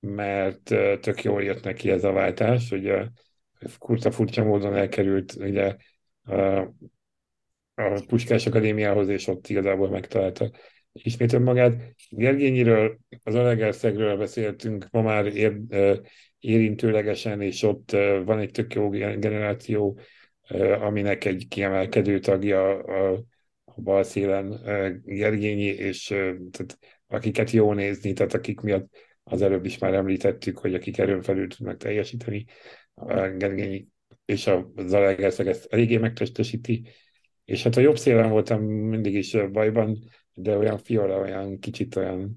[0.00, 0.62] mert
[1.00, 3.06] tök jól jött neki ez a váltás, ugye
[3.78, 5.76] kurta furcsa módon elkerült ugye
[6.22, 6.34] a,
[7.74, 10.50] a Puskás Akadémiához, és ott igazából megtalálta
[11.02, 11.94] ismét önmagát.
[12.10, 15.56] Gergényiről, az Alegerszegről beszéltünk ma már ér,
[16.38, 17.90] érintőlegesen, és ott
[18.24, 19.98] van egy tök jó generáció,
[20.80, 23.12] aminek egy kiemelkedő tagja a,
[23.64, 24.60] a bal szélen
[25.04, 26.06] Gergényi, és
[26.50, 28.88] tehát akiket jó nézni, tehát akik miatt
[29.24, 32.44] az előbb is már említettük, hogy akik erőn felül tudnak teljesíteni,
[33.36, 33.88] Gergényi
[34.24, 36.88] és a Zalaegerszeg ezt eléggé megtestesíti,
[37.44, 39.98] és hát a jobb szélen voltam mindig is bajban,
[40.38, 42.34] de olyan fiola, olyan kicsit olyan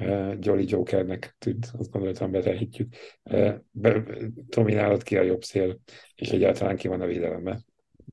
[0.00, 2.94] uh, Jolly Jokernek tűnt, azt gondoltam betehetjük.
[3.22, 4.02] Uh, be,
[4.48, 5.78] dominálod ki a jobb szél,
[6.14, 7.64] és egyáltalán ki van a védelemben.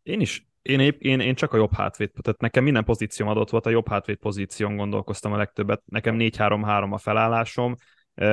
[0.04, 3.50] Én is én, épp, én, én csak a jobb hátvét, tehát nekem minden pozícióm adott
[3.50, 5.82] volt, a jobb hátvét pozíción gondolkoztam a legtöbbet.
[5.86, 7.76] Nekem 4-3-3 a felállásom,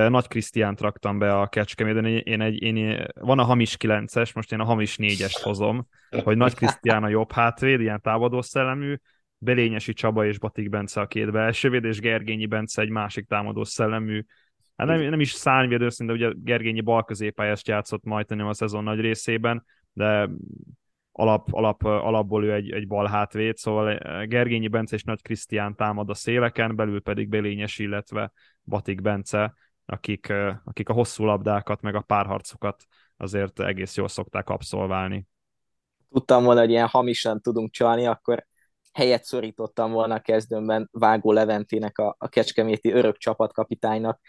[0.08, 4.60] nagy Krisztiánt raktam be a Kecskeméden, én egy, én, van a hamis 9-es, most én
[4.60, 5.86] a hamis 4-est hozom,
[6.24, 8.96] hogy Nagy Krisztián a jobb hátvéd, ilyen támadó szellemű,
[9.42, 14.24] Belényesi Csaba és Batik Bence a két belsővéd, és Gergényi Bence egy másik támadó szellemű,
[14.76, 19.00] hát nem, nem is szárnyvédő, de ugye Gergényi bal középpályást játszott majdnem a szezon nagy
[19.00, 20.28] részében, de
[21.12, 26.10] alap, alap, alapból ő egy, egy bal hátvéd, szóval Gergényi Bence és Nagy Krisztián támad
[26.10, 28.32] a széleken, belül pedig Belényes, illetve
[28.64, 29.54] Batik Bence
[29.90, 30.32] akik,
[30.64, 32.84] akik a hosszú labdákat, meg a párharcokat
[33.16, 35.26] azért egész jól szokták abszolválni.
[36.10, 38.46] Tudtam volna, hogy ilyen hamisan tudunk csalni, akkor
[38.92, 44.20] helyet szorítottam volna a kezdőmben Vágó Leventének, a, a kecskeméti örök csapatkapitánynak,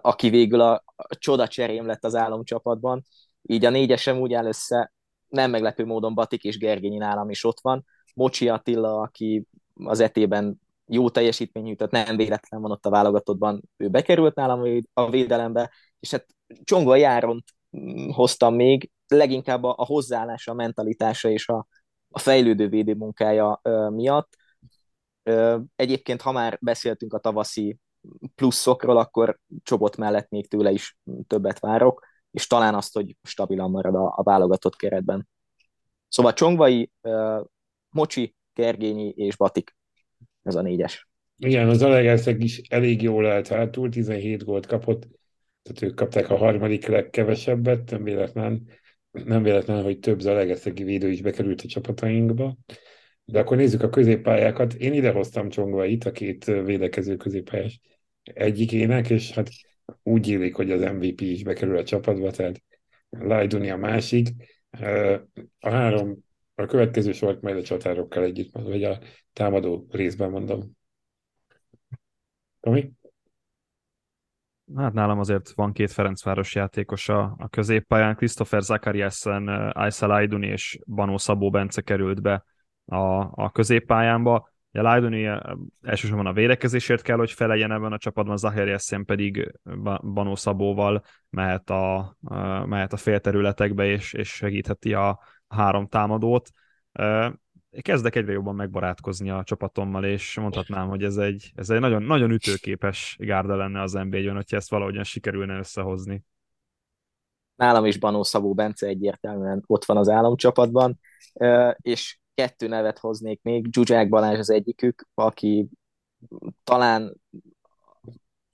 [0.00, 3.04] aki végül a, a csoda cserém lett az álomcsapatban.
[3.42, 4.92] Így a négyesem úgy áll össze,
[5.28, 7.84] nem meglepő módon Batik és Gergényi nálam is ott van.
[8.14, 13.88] Mocsi Attila, aki az etében jó teljesítmény nyújtott, nem véletlen van ott a válogatottban, ő
[13.88, 15.70] bekerült nálam a védelembe,
[16.00, 16.26] és hát
[16.64, 17.44] Csongva Járont
[17.78, 21.66] mm, hoztam még, leginkább a, a hozzáállása, a mentalitása és a,
[22.08, 24.36] a fejlődő védőmunkája ö, miatt.
[25.76, 27.78] Egyébként, ha már beszéltünk a tavaszi
[28.34, 30.96] pluszokról, akkor Csobot mellett még tőle is
[31.26, 35.28] többet várok, és talán azt, hogy stabilan marad a, a válogatott keretben.
[36.08, 36.90] Szóval Csongvai,
[37.90, 39.76] Mocsi, Kergényi és Batik
[40.42, 41.08] ez a négyes.
[41.36, 45.08] Igen, az Alegerszeg is elég jól állt hátul, 17 gólt kapott,
[45.62, 48.68] tehát ők kapták a harmadik legkevesebbet, nem véletlen,
[49.10, 52.56] nem véletlen, hogy több Zalegerszegi védő is bekerült a csapatainkba.
[53.24, 54.74] De akkor nézzük a középpályákat.
[54.74, 57.80] Én idehoztam Csongvait, a két védekező középpályás
[58.22, 59.48] egyikének, és hát
[60.02, 62.62] úgy élik, hogy az MVP is bekerül a csapatba, tehát
[63.10, 64.28] Lajduni a másik.
[65.58, 66.18] A három,
[66.54, 68.98] a következő sort majd a csatárokkal együtt, vagy a
[69.32, 70.76] támadó részben mondom.
[72.60, 72.90] Tomi?
[74.76, 78.16] Hát nálam azért van két Ferencváros játékos a, középpályán.
[78.16, 82.44] Christopher Zakariasen, Aysel Ayduni és Banó Szabó Bence került be
[82.84, 84.48] a, a középpályámba.
[84.72, 85.30] A Lajduni
[85.82, 89.52] elsősorban a védekezésért kell, hogy feleljen ebben a csapatban, Zahariasen pedig
[90.12, 92.16] Banó Szabóval mehet a,
[92.66, 96.50] mehet a félterületekbe, és, és segítheti a három támadót
[97.80, 102.30] kezdek egyre jobban megbarátkozni a csapatommal, és mondhatnám, hogy ez egy, ez egy nagyon, nagyon
[102.30, 106.24] ütőképes gárda lenne az NBA-ben, hogyha ezt valahogyan sikerülne összehozni.
[107.56, 111.00] Nálam is Banó Szabó Bence egyértelműen ott van az államcsapatban,
[111.76, 115.68] és kettő nevet hoznék még, Zsuzsák Balázs az egyikük, aki
[116.64, 117.20] talán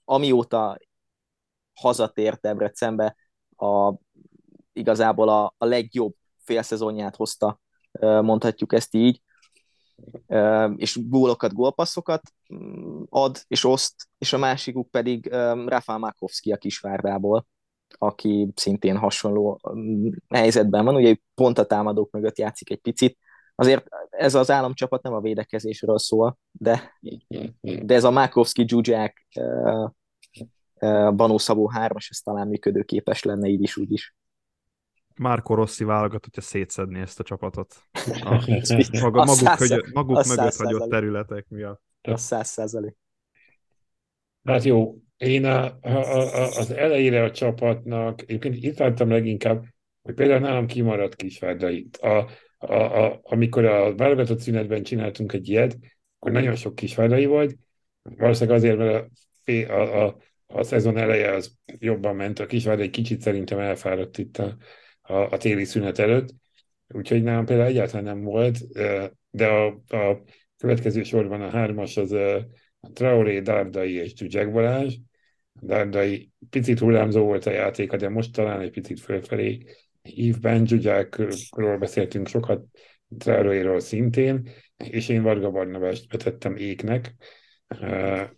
[0.03, 0.77] amióta
[1.73, 3.15] hazatért Debrecenbe,
[3.55, 3.93] a,
[4.73, 7.59] igazából a, a legjobb félszezonját hozta
[7.99, 9.21] mondhatjuk ezt így,
[10.75, 12.21] és gólokat, gólpasszokat
[12.53, 15.27] mm, ad és oszt, és a másikuk pedig
[15.65, 17.47] Rafael Makovsky a Kisvárdából,
[17.87, 23.17] aki szintén hasonló mm, helyzetben van, ugye pont a támadók mögött játszik egy picit,
[23.55, 26.97] azért ez az államcsapat nem a védekezésről szól, de,
[27.59, 29.27] de ez a Makovsky, Zsuzsák,
[31.15, 34.15] Banó Szabó 3-as, ez talán működőképes lenne így is, úgy is.
[35.17, 37.75] Márko Rossi válogat, hogyha szétszedni ezt a csapatot.
[38.21, 38.63] A,
[39.01, 41.81] maga, maguk, száz, hogy, maguk mögött hagyott területek miatt.
[42.01, 42.95] A száz százalék.
[44.43, 49.63] Hát jó, én a, a, a, az elejére a csapatnak, egyébként itt láttam leginkább,
[50.01, 51.95] hogy például nálam kimaradt itt.
[51.95, 55.77] A, a, a, amikor a válogatott szünetben csináltunk egy ilyet,
[56.19, 57.55] akkor nagyon sok kisvárdai volt,
[58.01, 59.09] valószínűleg azért, mert
[59.45, 64.17] a, a, a, a szezon eleje az jobban ment, a kisvárda egy kicsit szerintem elfáradt
[64.17, 64.57] itt a,
[65.07, 66.33] a, a téli szünet előtt,
[66.87, 68.57] úgyhogy nálam például egyáltalán nem volt,
[69.29, 70.23] de a, a
[70.57, 74.95] következő sorban a hármas az a Traoré, Dárdai és Zsuzsák Balázs.
[75.61, 79.65] Dárdai picit hullámzó volt a játéka, de most talán egy picit fölfelé
[80.01, 80.65] hívben.
[80.65, 82.65] Zsuzsákról beszéltünk sokat,
[83.17, 87.13] Traoréról szintén, és én Varga Barnabást vetettem éknek,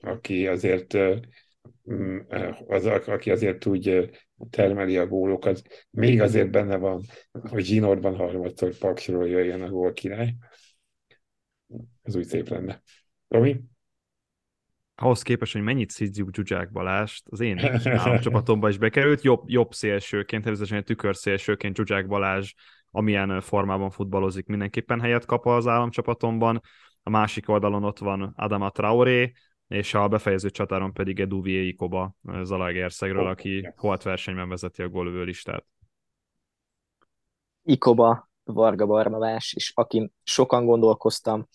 [0.01, 0.97] aki azért
[2.68, 4.09] az, aki azért úgy
[4.49, 5.61] termeli a gólokat.
[5.89, 7.01] Még azért benne van,
[7.32, 10.36] hogy Zsinórban harmadszor Paksról jöjjön a gól király.
[12.03, 12.82] Ez úgy szép lenne.
[13.28, 13.61] Tomi?
[14.99, 17.59] ahhoz képest, hogy mennyit szidjuk Zsuzsák Balást, az én
[18.03, 22.53] államcsapatomba is bekerült, jobb, jobb szélsőként, természetesen tükörszélsőként Zsuzsák Balázs,
[22.91, 26.61] amilyen formában futballozik, mindenképpen helyet kap az államcsapatomban.
[27.03, 29.32] A másik oldalon ott van Adama Traoré,
[29.68, 35.65] és a befejező csatáron pedig Edu Ikoba Zalaegerszegről, aki holt versenyben vezeti a gólövő listát.
[37.63, 41.47] Ikoba, Varga Barnabás, és akin sokan gondolkoztam,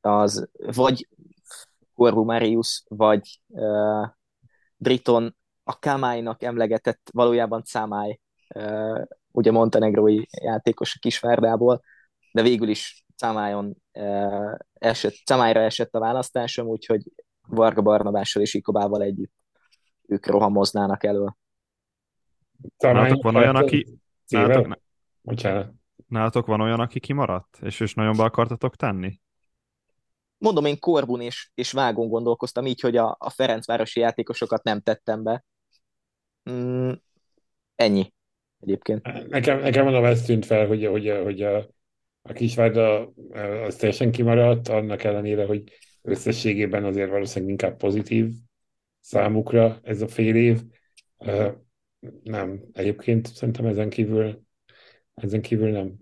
[0.00, 1.08] az vagy
[1.94, 4.08] Corbu Marius, vagy uh,
[4.76, 8.20] Briton a Kamálynak emlegetett valójában Camály,
[8.54, 11.82] uh, ugye montenegrói játékos a Kisvárdából,
[12.32, 17.02] de végül is Camájon uh, esett, Camályra esett a választásom, úgyhogy
[17.48, 19.32] Varga Barnabással és Ikobával együtt
[20.06, 21.36] ők rohamoznának elő.
[22.78, 23.98] Nálatok van olyan, aki...
[24.28, 24.78] Nálatok,
[26.06, 29.20] nálatok van olyan, aki kimaradt, és és nagyon be akartatok tenni?
[30.38, 35.22] mondom, én Korbun és, és Vágon gondolkoztam így, hogy a, a Ferencvárosi játékosokat nem tettem
[35.22, 35.44] be.
[36.50, 36.90] Mm,
[37.74, 38.12] ennyi
[38.60, 39.28] egyébként.
[39.28, 41.56] Nekem, nekem mondom, ez tűnt fel, hogy, hogy, hogy a,
[42.22, 43.12] a Kisvárda
[43.66, 45.62] az teljesen kimaradt, annak ellenére, hogy
[46.10, 48.32] összességében azért valószínűleg inkább pozitív
[49.00, 50.62] számukra ez a fél év.
[52.22, 54.42] Nem, egyébként szerintem ezen kívül,
[55.14, 55.94] ezen kívül nem.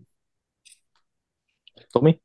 [1.91, 2.21] Tomi?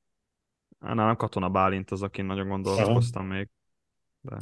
[0.80, 3.50] Nálam Katona Bálint az, akin nagyon gondolkoztam még.
[4.22, 4.38] De,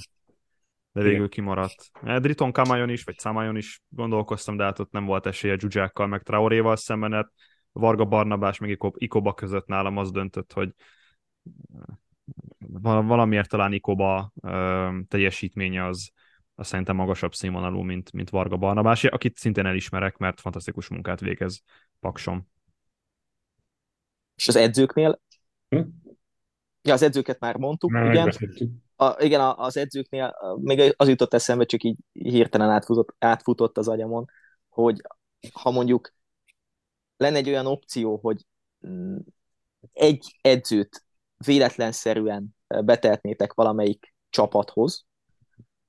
[0.91, 1.91] de végül kimaradt.
[2.01, 6.23] Driton Kamajon is, vagy Szamajon is gondolkoztam, de hát ott nem volt esélye Zsuzsákkal, meg
[6.23, 7.11] Traoréval szemben.
[7.11, 7.31] Hát
[7.71, 10.73] Varga Barnabás, meg Ikoba között nálam az döntött, hogy
[12.81, 14.31] valamiért talán Ikoba
[15.07, 16.11] teljesítménye az,
[16.55, 21.61] az szerintem magasabb színvonalú, mint, mint Varga Barnabás, akit szintén elismerek, mert fantasztikus munkát végez
[21.99, 22.47] Paksom.
[24.35, 25.21] És az edzőknél
[25.69, 25.81] hm?
[26.81, 28.33] Ja, az edzőket már mondtuk, már igen.
[28.95, 34.25] A, igen, az edzőknél még az jutott eszembe, csak így hirtelen átfutott, átfutott az agyamon,
[34.69, 35.01] hogy
[35.53, 36.13] ha mondjuk
[37.17, 38.45] lenne egy olyan opció, hogy
[38.87, 39.17] mm,
[39.93, 41.05] egy edzőt
[41.45, 45.05] véletlenszerűen betehetnétek valamelyik csapathoz,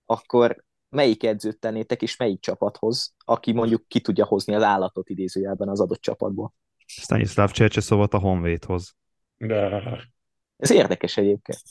[0.07, 5.69] akkor melyik edzőt tennétek, és melyik csapathoz, aki mondjuk ki tudja hozni az állatot idézőjelben
[5.69, 6.55] az adott csapatból?
[6.87, 8.97] Stanislav Csercseszovat a Honvédhoz.
[9.37, 9.83] De
[10.57, 11.63] ez érdekes egyébként.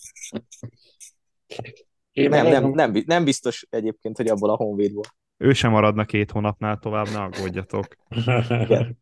[2.11, 5.03] Én nem, nem, nem, nem biztos egyébként, hogy abból a honvédból.
[5.37, 7.87] Ő sem maradna két hónapnál tovább, ne aggódjatok.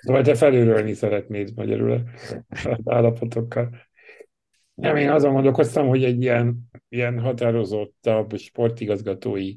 [0.00, 2.02] Szóval te felülölni szeretnéd magyarul
[2.48, 3.70] az állapotokkal.
[4.74, 9.54] Nem, én azon gondolkoztam, hogy egy ilyen, ilyen határozottabb sportigazgatói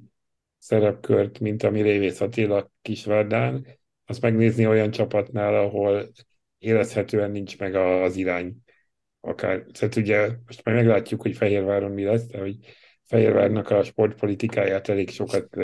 [0.57, 3.65] szerepkört, mint ami Révész Attila Kisvárdán,
[4.05, 6.07] azt megnézni olyan csapatnál, ahol
[6.57, 8.55] érezhetően nincs meg az irány
[9.19, 12.55] akár, tehát ugye most már meglátjuk, hogy Fehérváron mi lesz, de hogy
[13.03, 15.55] Fehérvárnak a sportpolitikáját elég sokat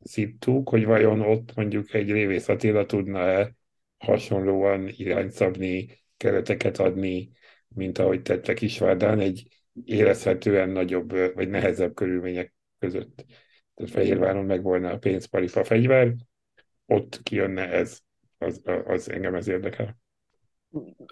[0.00, 3.54] szittuk, hogy vajon ott mondjuk egy Révész Attila tudna-e
[3.98, 7.30] hasonlóan irányt szabni, kereteket adni,
[7.74, 9.48] mint ahogy tette Kisvárdán, egy
[9.84, 13.24] érezhetően nagyobb vagy nehezebb körülmények között.
[13.74, 16.14] Tehát Fehérváron meg volna a pénzparifa fegyver,
[16.86, 17.98] ott kijönne ez,
[18.38, 20.02] az, az engem ez érdekel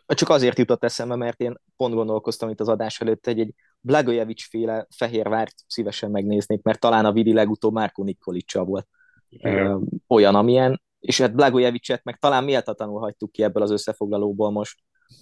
[0.06, 4.48] csak azért jutott eszembe, mert én pont gondolkoztam itt az adás előtt, hogy egy Blagojevic
[4.48, 8.88] féle Fehérvárt szívesen megnéznék, mert talán a Vidi legutóbb Márko Nikolicsa volt
[9.28, 9.88] Igen.
[10.08, 14.78] olyan, amilyen, és hát Blagojevicet meg talán méltatlanul hagytuk ki ebből az összefoglalóból most,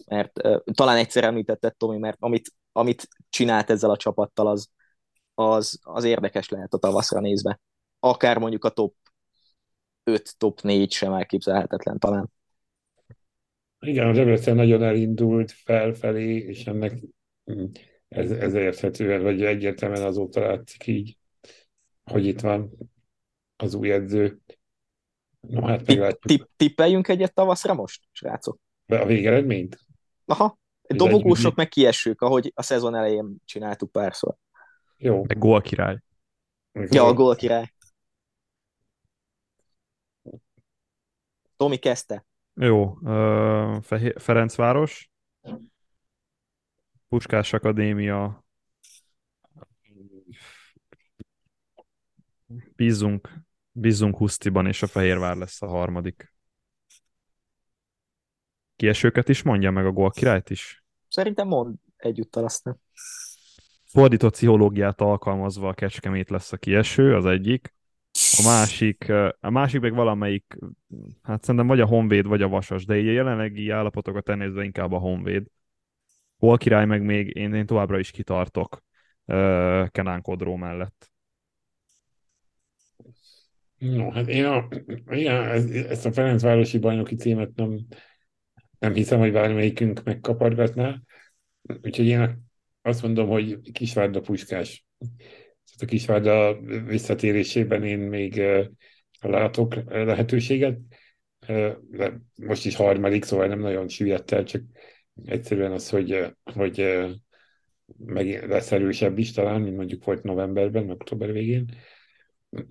[0.06, 4.68] mert uh, talán egyszer említetted Tomi, mert amit, amit csinált ezzel a csapattal, az,
[5.34, 7.60] az, az érdekes lehet a tavaszra nézve.
[7.98, 8.94] Akár mondjuk a top
[10.04, 12.30] 5, top 4 sem elképzelhetetlen talán.
[13.80, 17.00] Igen, a Debrecen nagyon elindult felfelé, és ennek
[17.52, 17.64] mm,
[18.08, 21.18] ez, ez érthetően, vagy egyértelműen azóta látszik így,
[22.04, 22.70] hogy itt van
[23.56, 24.40] az új edző.
[25.40, 26.18] No, hát.
[26.20, 28.58] Tipp, tippeljünk egyet tavaszra most, srácok?
[28.98, 29.78] A végeredményt?
[30.24, 34.34] Aha, dobogósok meg kiesők, ahogy a szezon elején csináltuk párszor.
[34.96, 35.24] Jó.
[35.26, 35.98] Meg gól király.
[36.72, 37.72] Ja, a gól király.
[41.56, 42.24] Tomi kezdte.
[42.54, 43.82] Jó, uh,
[44.16, 45.10] Ferencváros.
[47.08, 48.44] Puskás Akadémia.
[52.76, 53.30] Bízunk,
[53.72, 56.32] bízunk Husztiban, és a Fehérvár lesz a harmadik.
[58.80, 60.84] Kiesőket is mondja meg a gól királyt is?
[61.08, 62.80] Szerintem mond egyúttal aztán.
[63.84, 67.74] Fordított pszichológiát alkalmazva a Kecskemét lesz a kieső, az egyik.
[68.38, 69.08] A másik,
[69.40, 70.58] a másik meg valamelyik,
[71.22, 74.92] hát szerintem vagy a Honvéd, vagy a Vasas, de így a jelenlegi állapotokat elnézve inkább
[74.92, 75.46] a Honvéd.
[76.38, 78.84] Hol király meg még, én, én továbbra is kitartok
[79.24, 81.10] uh, Kenán Kodró mellett.
[83.78, 84.68] No, hát én a,
[85.10, 85.44] igen,
[85.88, 87.78] ezt a Ferencvárosi bajnoki címet nem,
[88.80, 91.00] nem hiszem, hogy bármelyikünk megkapargatná.
[91.82, 92.48] Úgyhogy én
[92.82, 94.86] azt mondom, hogy Kisvárda Puskás.
[95.80, 98.42] A Kisvárda visszatérésében én még
[99.20, 100.78] látok lehetőséget.
[101.90, 104.62] De most is harmadik, szóval nem nagyon süllyedt el, csak
[105.24, 106.98] egyszerűen az, hogy, hogy
[107.96, 111.64] meg lesz erősebb is talán, mint mondjuk volt novemberben, október végén.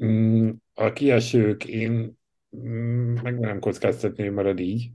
[0.04, 2.18] Mm, a kiesők én
[2.58, 4.90] mm, meg nem kockáztatni, hogy marad így,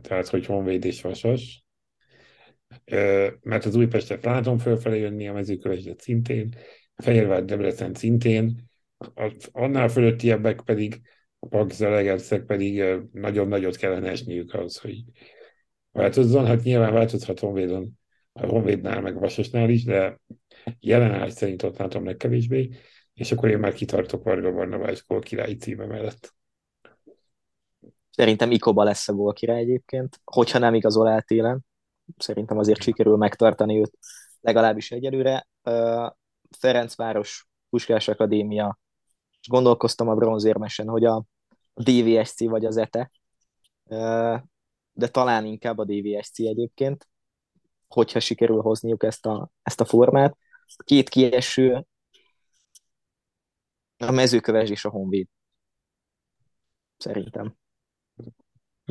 [0.00, 1.64] tehát hogy Honvéd és Vasas,
[3.40, 6.54] mert az Újpestet látom fölfelé jönni, a mezőkövesdet szintén,
[6.96, 8.70] Fehérvár Debrecen szintén,
[9.52, 11.00] annál fölöttiebbek pedig,
[11.38, 15.02] a Pagzelegerszek pedig nagyon nagyot kellene esniük ahhoz, hogy
[15.92, 16.46] változzon.
[16.46, 17.98] Hát nyilván változhat Honvédon,
[18.32, 20.20] a Honvédnál, meg Vasasnál is, de
[20.80, 22.68] jelenállás szerint ott látom legkevésbé,
[23.14, 26.34] és akkor én már kitartok Varga Barnabás gól királyi címe mellett.
[28.12, 31.64] Szerintem Ikoba lesz a gól király egyébként, hogyha nem igazol el télen.
[32.16, 33.98] Szerintem azért sikerül megtartani őt
[34.40, 35.46] legalábbis egyelőre.
[36.58, 38.78] Ferencváros Puskás Akadémia,
[39.40, 41.24] és gondolkoztam a bronzérmesen, hogy a
[41.74, 43.10] DVSC vagy az ETE,
[44.92, 47.08] de talán inkább a DVSC egyébként,
[47.88, 50.36] hogyha sikerül hozniuk ezt a, ezt a formát.
[50.84, 51.86] Két kieső,
[53.96, 55.26] a mezőköves és a honvéd.
[56.96, 57.56] Szerintem.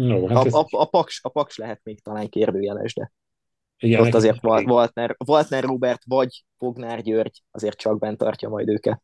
[0.08, 0.54] No, hát a, ez...
[0.54, 3.12] a, a, paks, a paks lehet még talán kérdőjeles, de
[3.78, 8.70] igen, ott azért Wal- Waltner, Waltner Robert vagy Fognár György azért csak bent tartja majd
[8.70, 9.02] őket.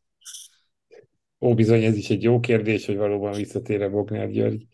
[1.40, 4.66] Ó, bizony, ez is egy jó kérdés, hogy valóban visszatér-e Fognár György,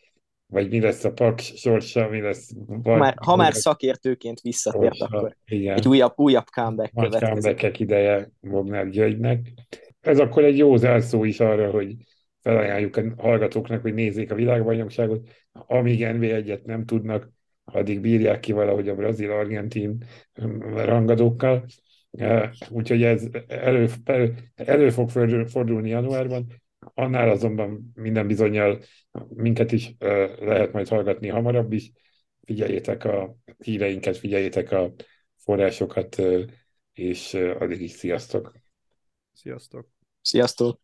[0.47, 2.51] vagy mi lesz a Paks sorsa, mi lesz...
[2.83, 5.77] Ha már, ha már szakértőként visszatért, sorsa, akkor igen.
[5.77, 7.43] egy újabb, újabb comeback Nagy következik.
[7.43, 9.53] comeback ideje Fognár Györgynek.
[10.01, 11.95] Ez akkor egy jó zárszó is arra, hogy
[12.45, 17.33] felajánljuk a hallgatóknak, hogy nézzék a világbajnokságot, amíg NB1-et nem tudnak,
[17.65, 20.05] addig bírják ki valahogy a brazil-argentin
[20.75, 21.67] rangadókkal.
[22.69, 23.89] Úgyhogy ez elő,
[24.55, 25.11] elő fog
[25.47, 26.47] fordulni januárban,
[26.79, 28.81] annál azonban minden bizonyal
[29.29, 29.95] minket is
[30.41, 31.93] lehet majd hallgatni hamarabb is.
[32.43, 34.93] Figyeljétek a híreinket, figyeljétek a
[35.37, 36.23] forrásokat,
[36.93, 38.53] és addig is sziasztok!
[39.33, 39.89] Sziasztok!
[40.21, 40.84] Sziasztok!